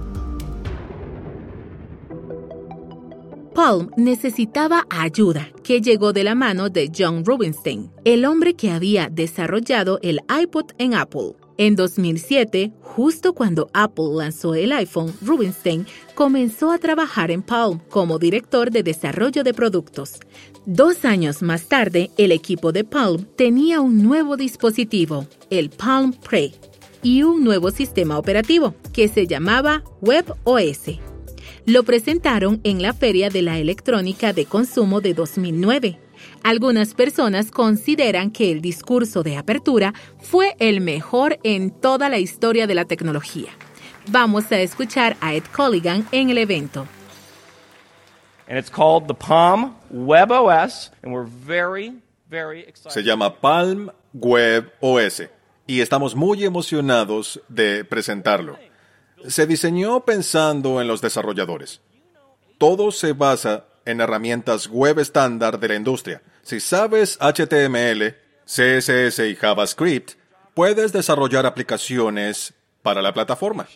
Palm 3.55 3.90
necesitaba 3.97 4.85
ayuda, 4.90 5.49
que 5.62 5.81
llegó 5.81 6.12
de 6.12 6.25
la 6.25 6.35
mano 6.35 6.70
de 6.70 6.90
John 6.97 7.25
Rubinstein, 7.25 7.88
el 8.05 8.25
hombre 8.25 8.55
que 8.55 8.73
había 8.73 9.09
desarrollado 9.09 10.01
el 10.03 10.20
iPod 10.29 10.73
en 10.79 10.94
Apple. 10.94 11.35
En 11.57 11.77
2007, 11.77 12.73
justo 12.83 13.33
cuando 13.33 13.70
Apple 13.73 14.07
lanzó 14.16 14.57
el 14.57 14.73
iPhone, 14.73 15.14
Rubinstein 15.23 15.87
comenzó 16.16 16.73
a 16.73 16.79
trabajar 16.79 17.31
en 17.31 17.42
Palm 17.42 17.79
como 17.90 18.18
director 18.18 18.73
de 18.73 18.83
desarrollo 18.83 19.44
de 19.44 19.55
productos. 19.55 20.18
Dos 20.66 21.05
años 21.05 21.42
más 21.42 21.66
tarde, 21.66 22.11
el 22.16 22.33
equipo 22.33 22.72
de 22.72 22.85
Palm 22.85 23.27
tenía 23.37 23.81
un 23.81 24.03
nuevo 24.03 24.37
dispositivo, 24.37 25.27
el 25.50 25.70
Palm 25.70 26.12
Pre, 26.12 26.53
y 27.03 27.22
un 27.22 27.44
nuevo 27.44 27.70
sistema 27.70 28.18
operativo 28.18 28.74
que 28.92 29.09
se 29.09 29.27
llamaba 29.27 29.83
WebOS. 30.00 31.00
Lo 31.66 31.83
presentaron 31.83 32.61
en 32.64 32.81
la 32.81 32.94
Feria 32.94 33.29
de 33.29 33.42
la 33.42 33.59
Electrónica 33.59 34.33
de 34.33 34.46
Consumo 34.46 35.00
de 35.00 35.14
2009 35.14 35.98
algunas 36.42 36.94
personas 36.94 37.50
consideran 37.50 38.31
que 38.31 38.50
el 38.50 38.61
discurso 38.61 39.22
de 39.22 39.37
apertura 39.37 39.94
fue 40.20 40.55
el 40.59 40.81
mejor 40.81 41.38
en 41.42 41.70
toda 41.70 42.09
la 42.09 42.18
historia 42.18 42.66
de 42.66 42.74
la 42.74 42.85
tecnología. 42.85 43.50
Vamos 44.09 44.53
a 44.53 44.61
escuchar 44.61 45.16
a 45.20 45.35
Ed 45.35 45.44
Colligan 45.55 46.07
en 46.12 46.31
el 46.31 46.38
evento. 46.38 46.87
Se 52.91 53.03
llama 53.03 53.35
Palm 53.41 53.91
Web 54.13 54.73
OS 54.81 55.23
y 55.67 55.81
estamos 55.81 56.15
muy 56.15 56.45
emocionados 56.45 57.41
de 57.49 57.85
presentarlo. 57.85 58.59
Se 59.27 59.47
diseñó 59.47 60.05
pensando 60.05 60.81
en 60.81 60.89
los 60.89 61.01
desarrolladores. 61.01 61.81
Todo 62.59 62.91
se 62.91 63.13
basa 63.13 63.65
en 63.87 64.01
herramientas 64.01 64.69
web 64.69 64.99
estándar 64.99 65.59
de 65.59 65.69
la 65.69 65.75
industria. 65.75 66.23
Si 66.43 66.61
sabes 66.61 67.19
HTML, 67.19 68.15
CSS 68.45 69.21
y 69.21 69.37
JavaScript, 69.37 70.13
puedes 70.55 70.93
desarrollar 70.93 71.47
aplicaciones 71.47 72.53
para 72.83 73.01
la 73.01 73.13
plataforma. 73.13 73.67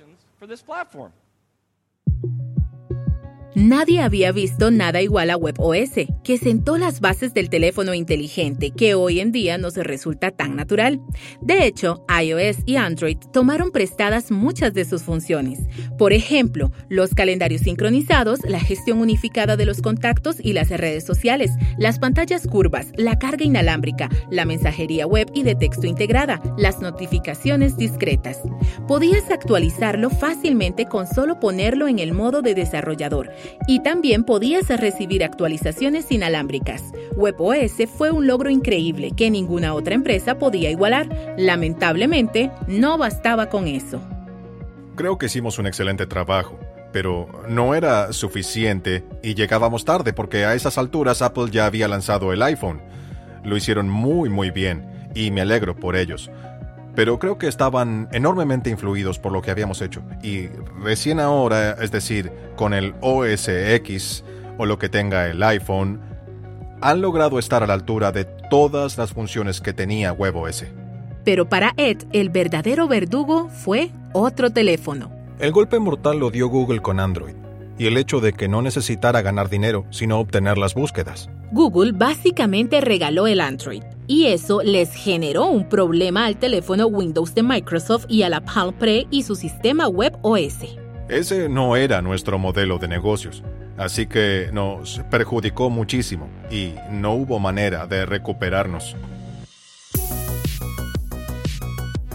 Nadie 3.58 4.02
había 4.02 4.30
visto 4.30 4.70
nada 4.70 5.02
igual 5.02 5.30
a 5.30 5.36
WebOS, 5.36 6.06
que 6.22 6.38
sentó 6.38 6.78
las 6.78 7.00
bases 7.00 7.34
del 7.34 7.50
teléfono 7.50 7.92
inteligente 7.92 8.70
que 8.70 8.94
hoy 8.94 9.18
en 9.18 9.32
día 9.32 9.58
nos 9.58 9.74
resulta 9.74 10.30
tan 10.30 10.54
natural. 10.54 11.00
De 11.40 11.66
hecho, 11.66 12.04
iOS 12.22 12.58
y 12.66 12.76
Android 12.76 13.18
tomaron 13.32 13.72
prestadas 13.72 14.30
muchas 14.30 14.74
de 14.74 14.84
sus 14.84 15.02
funciones. 15.02 15.58
Por 15.98 16.12
ejemplo, 16.12 16.70
los 16.88 17.16
calendarios 17.16 17.62
sincronizados, 17.62 18.38
la 18.44 18.60
gestión 18.60 19.00
unificada 19.00 19.56
de 19.56 19.66
los 19.66 19.82
contactos 19.82 20.36
y 20.40 20.52
las 20.52 20.68
redes 20.68 21.04
sociales, 21.04 21.50
las 21.78 21.98
pantallas 21.98 22.46
curvas, 22.46 22.92
la 22.96 23.18
carga 23.18 23.44
inalámbrica, 23.44 24.08
la 24.30 24.44
mensajería 24.44 25.04
web 25.04 25.32
y 25.34 25.42
de 25.42 25.56
texto 25.56 25.88
integrada, 25.88 26.40
las 26.56 26.78
notificaciones 26.80 27.76
discretas. 27.76 28.38
Podías 28.86 29.28
actualizarlo 29.32 30.10
fácilmente 30.10 30.86
con 30.86 31.08
solo 31.08 31.40
ponerlo 31.40 31.88
en 31.88 31.98
el 31.98 32.12
modo 32.12 32.40
de 32.40 32.54
desarrollador 32.54 33.32
y 33.66 33.80
también 33.82 34.24
podías 34.24 34.68
recibir 34.68 35.24
actualizaciones 35.24 36.10
inalámbricas. 36.10 36.82
WebOS 37.16 37.88
fue 37.96 38.10
un 38.10 38.26
logro 38.26 38.50
increíble 38.50 39.12
que 39.16 39.30
ninguna 39.30 39.74
otra 39.74 39.94
empresa 39.94 40.38
podía 40.38 40.70
igualar. 40.70 41.34
Lamentablemente, 41.36 42.50
no 42.66 42.98
bastaba 42.98 43.48
con 43.48 43.66
eso. 43.68 44.00
Creo 44.96 45.18
que 45.18 45.26
hicimos 45.26 45.58
un 45.58 45.66
excelente 45.66 46.06
trabajo, 46.06 46.58
pero 46.92 47.28
no 47.48 47.74
era 47.74 48.12
suficiente 48.12 49.04
y 49.22 49.34
llegábamos 49.34 49.84
tarde 49.84 50.12
porque 50.12 50.44
a 50.44 50.54
esas 50.54 50.78
alturas 50.78 51.22
Apple 51.22 51.50
ya 51.50 51.66
había 51.66 51.88
lanzado 51.88 52.32
el 52.32 52.42
iPhone. 52.42 52.82
Lo 53.44 53.56
hicieron 53.56 53.88
muy 53.88 54.28
muy 54.28 54.50
bien 54.50 55.10
y 55.14 55.30
me 55.30 55.40
alegro 55.40 55.76
por 55.76 55.96
ellos 55.96 56.30
pero 56.98 57.20
creo 57.20 57.38
que 57.38 57.46
estaban 57.46 58.08
enormemente 58.10 58.70
influidos 58.70 59.20
por 59.20 59.30
lo 59.30 59.40
que 59.40 59.52
habíamos 59.52 59.82
hecho. 59.82 60.02
Y 60.20 60.48
recién 60.82 61.20
ahora, 61.20 61.76
es 61.80 61.92
decir, 61.92 62.32
con 62.56 62.74
el 62.74 62.92
OS 63.02 63.46
X 63.46 64.24
o 64.58 64.66
lo 64.66 64.80
que 64.80 64.88
tenga 64.88 65.28
el 65.28 65.40
iPhone, 65.44 66.00
han 66.80 67.00
logrado 67.00 67.38
estar 67.38 67.62
a 67.62 67.68
la 67.68 67.74
altura 67.74 68.10
de 68.10 68.24
todas 68.24 68.98
las 68.98 69.12
funciones 69.12 69.60
que 69.60 69.72
tenía 69.72 70.12
WebOS. 70.12 70.64
Pero 71.22 71.48
para 71.48 71.72
Ed, 71.76 71.98
el 72.12 72.30
verdadero 72.30 72.88
verdugo 72.88 73.48
fue 73.48 73.92
otro 74.12 74.50
teléfono. 74.50 75.12
El 75.38 75.52
golpe 75.52 75.78
mortal 75.78 76.18
lo 76.18 76.32
dio 76.32 76.48
Google 76.48 76.82
con 76.82 76.98
Android 76.98 77.36
y 77.78 77.86
el 77.86 77.96
hecho 77.96 78.18
de 78.18 78.32
que 78.32 78.48
no 78.48 78.60
necesitara 78.60 79.22
ganar 79.22 79.48
dinero, 79.48 79.84
sino 79.90 80.18
obtener 80.18 80.58
las 80.58 80.74
búsquedas. 80.74 81.30
Google 81.52 81.92
básicamente 81.92 82.80
regaló 82.80 83.28
el 83.28 83.40
Android 83.40 83.84
y 84.08 84.26
eso 84.26 84.62
les 84.64 84.92
generó 84.92 85.46
un 85.46 85.68
problema 85.68 86.26
al 86.26 86.38
teléfono 86.38 86.86
Windows 86.86 87.34
de 87.34 87.42
Microsoft 87.44 88.06
y 88.08 88.22
a 88.22 88.28
la 88.28 88.40
Palm 88.40 88.74
Pre 88.74 89.06
y 89.10 89.22
su 89.22 89.36
sistema 89.36 89.86
web 89.86 90.16
OS. 90.22 90.64
Ese 91.08 91.48
no 91.48 91.76
era 91.76 92.02
nuestro 92.02 92.38
modelo 92.38 92.78
de 92.78 92.88
negocios, 92.88 93.44
así 93.76 94.06
que 94.06 94.50
nos 94.52 95.00
perjudicó 95.10 95.70
muchísimo 95.70 96.28
y 96.50 96.74
no 96.90 97.14
hubo 97.14 97.38
manera 97.38 97.86
de 97.86 98.06
recuperarnos. 98.06 98.96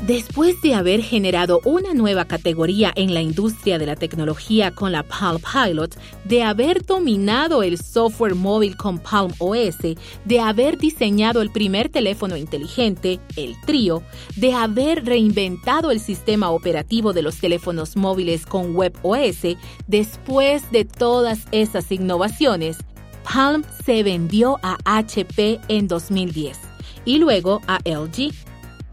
Después 0.06 0.62
de 0.62 0.74
haber 0.74 1.02
generado 1.02 1.62
una 1.64 1.94
nueva 1.94 2.26
categoría 2.26 2.92
en 2.94 3.14
la 3.14 3.22
industria 3.22 3.80
de 3.80 3.86
la 3.86 3.96
tecnología 3.96 4.72
con 4.72 4.92
la 4.92 5.04
Palm 5.04 5.40
Pilot, 5.40 5.98
de 6.26 6.44
haber 6.44 6.86
dominado 6.86 7.64
el 7.64 7.78
software 7.78 8.36
móvil 8.36 8.76
con 8.76 9.00
Palm 9.00 9.32
OS, 9.40 9.78
de 10.26 10.40
haber 10.42 10.78
diseñado 10.78 11.42
el 11.42 11.52
primer 11.52 11.88
teléfono 11.88 12.36
inteligente, 12.36 13.22
el 13.38 13.56
Trio, 13.66 14.04
de 14.36 14.54
haber 14.54 15.06
reinventado 15.06 15.90
el 15.90 16.02
sistema 16.02 16.50
operativo 16.50 17.14
de 17.14 17.22
los 17.22 17.40
teléfonos 17.40 17.96
móviles 17.96 18.46
con 18.46 18.76
WebOS, 18.76 19.56
después 19.88 20.70
de 20.70 20.84
todas 20.84 21.46
esas 21.54 21.90
innovaciones, 21.94 22.76
Palm 23.24 23.64
se 23.86 24.04
vendió 24.04 24.60
a 24.64 24.78
HP 24.84 25.62
en 25.70 25.88
2010 25.88 26.60
y 27.06 27.20
luego 27.20 27.62
a 27.68 27.80
LG 27.86 28.34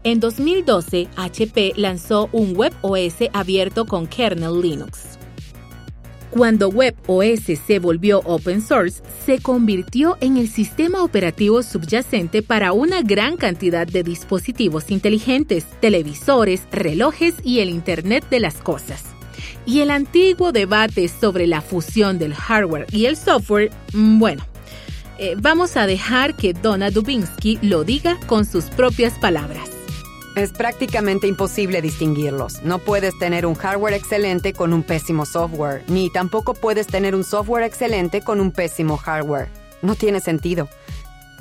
en 0.03 0.19
2012, 0.19 1.09
HP 1.15 1.73
lanzó 1.75 2.29
un 2.31 2.55
WebOS 2.55 3.29
abierto 3.33 3.85
con 3.85 4.07
kernel 4.07 4.59
Linux. 4.59 5.19
Cuando 6.31 6.69
WebOS 6.69 7.59
se 7.67 7.79
volvió 7.79 8.21
open 8.25 8.61
source, 8.61 9.03
se 9.25 9.39
convirtió 9.39 10.17
en 10.21 10.37
el 10.37 10.47
sistema 10.47 11.03
operativo 11.03 11.61
subyacente 11.61 12.41
para 12.41 12.71
una 12.71 13.01
gran 13.01 13.35
cantidad 13.35 13.85
de 13.85 14.01
dispositivos 14.01 14.91
inteligentes, 14.91 15.65
televisores, 15.81 16.61
relojes 16.71 17.35
y 17.43 17.59
el 17.59 17.69
Internet 17.69 18.25
de 18.29 18.39
las 18.39 18.55
Cosas. 18.55 19.03
Y 19.65 19.81
el 19.81 19.91
antiguo 19.91 20.51
debate 20.51 21.09
sobre 21.09 21.47
la 21.47 21.61
fusión 21.61 22.17
del 22.17 22.33
hardware 22.33 22.87
y 22.91 23.05
el 23.05 23.17
software, 23.17 23.69
mm, 23.93 24.19
bueno, 24.19 24.43
eh, 25.19 25.35
vamos 25.37 25.77
a 25.77 25.85
dejar 25.85 26.35
que 26.35 26.53
Donna 26.53 26.89
Dubinsky 26.89 27.59
lo 27.61 27.83
diga 27.83 28.17
con 28.25 28.45
sus 28.45 28.65
propias 28.65 29.19
palabras. 29.19 29.70
Es 30.33 30.53
prácticamente 30.53 31.27
imposible 31.27 31.81
distinguirlos. 31.81 32.63
No 32.63 32.79
puedes 32.79 33.17
tener 33.19 33.45
un 33.45 33.53
hardware 33.55 33.95
excelente 33.95 34.53
con 34.53 34.71
un 34.71 34.81
pésimo 34.81 35.25
software, 35.25 35.83
ni 35.87 36.09
tampoco 36.09 36.53
puedes 36.53 36.87
tener 36.87 37.15
un 37.15 37.25
software 37.25 37.65
excelente 37.65 38.21
con 38.21 38.39
un 38.39 38.51
pésimo 38.51 38.95
hardware. 38.95 39.49
No 39.81 39.95
tiene 39.95 40.21
sentido. 40.21 40.69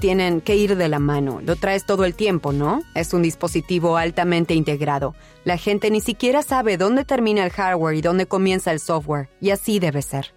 Tienen 0.00 0.40
que 0.40 0.56
ir 0.56 0.76
de 0.76 0.88
la 0.88 0.98
mano. 0.98 1.40
Lo 1.40 1.54
traes 1.54 1.86
todo 1.86 2.04
el 2.04 2.14
tiempo, 2.14 2.52
¿no? 2.52 2.82
Es 2.96 3.14
un 3.14 3.22
dispositivo 3.22 3.96
altamente 3.96 4.54
integrado. 4.54 5.14
La 5.44 5.56
gente 5.56 5.90
ni 5.92 6.00
siquiera 6.00 6.42
sabe 6.42 6.76
dónde 6.76 7.04
termina 7.04 7.44
el 7.44 7.50
hardware 7.50 7.94
y 7.94 8.00
dónde 8.00 8.26
comienza 8.26 8.72
el 8.72 8.80
software, 8.80 9.28
y 9.40 9.50
así 9.50 9.78
debe 9.78 10.02
ser. 10.02 10.34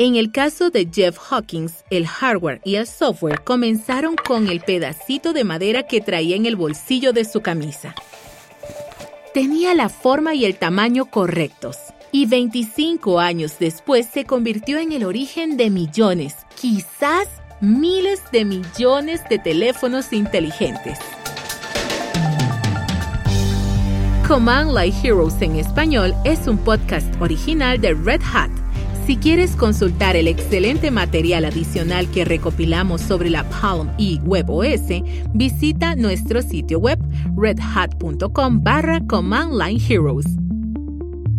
En 0.00 0.14
el 0.14 0.30
caso 0.30 0.70
de 0.70 0.88
Jeff 0.92 1.18
Hawkins, 1.28 1.84
el 1.90 2.06
hardware 2.06 2.60
y 2.64 2.76
el 2.76 2.86
software 2.86 3.42
comenzaron 3.42 4.14
con 4.14 4.46
el 4.46 4.60
pedacito 4.60 5.32
de 5.32 5.42
madera 5.42 5.88
que 5.88 6.00
traía 6.00 6.36
en 6.36 6.46
el 6.46 6.54
bolsillo 6.54 7.12
de 7.12 7.24
su 7.24 7.40
camisa. 7.40 7.96
Tenía 9.34 9.74
la 9.74 9.88
forma 9.88 10.36
y 10.36 10.44
el 10.44 10.56
tamaño 10.56 11.06
correctos, 11.06 11.78
y 12.12 12.26
25 12.26 13.18
años 13.18 13.58
después 13.58 14.06
se 14.06 14.24
convirtió 14.24 14.78
en 14.78 14.92
el 14.92 15.02
origen 15.02 15.56
de 15.56 15.68
millones, 15.68 16.36
quizás 16.54 17.26
miles 17.60 18.22
de 18.30 18.44
millones 18.44 19.20
de 19.28 19.40
teléfonos 19.40 20.12
inteligentes. 20.12 20.96
Command 24.28 24.78
Line 24.78 24.94
Heroes 25.02 25.42
en 25.42 25.56
español 25.56 26.14
es 26.24 26.46
un 26.46 26.58
podcast 26.58 27.12
original 27.20 27.80
de 27.80 27.94
Red 27.94 28.20
Hat 28.32 28.67
si 29.08 29.16
quieres 29.16 29.56
consultar 29.56 30.16
el 30.16 30.28
excelente 30.28 30.90
material 30.90 31.46
adicional 31.46 32.10
que 32.10 32.26
recopilamos 32.26 33.00
sobre 33.00 33.30
la 33.30 33.48
Palm 33.48 33.88
y 33.96 34.20
WebOS, 34.22 35.02
visita 35.32 35.96
nuestro 35.96 36.42
sitio 36.42 36.78
web 36.78 36.98
redhat.com 37.34 38.62
barra 38.62 39.00
Command 39.06 39.54
Line 39.54 39.80
Heroes. 39.88 40.26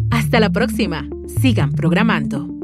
Hasta 0.10 0.40
la 0.40 0.50
próxima. 0.50 1.08
Sigan 1.40 1.72
programando. 1.72 2.59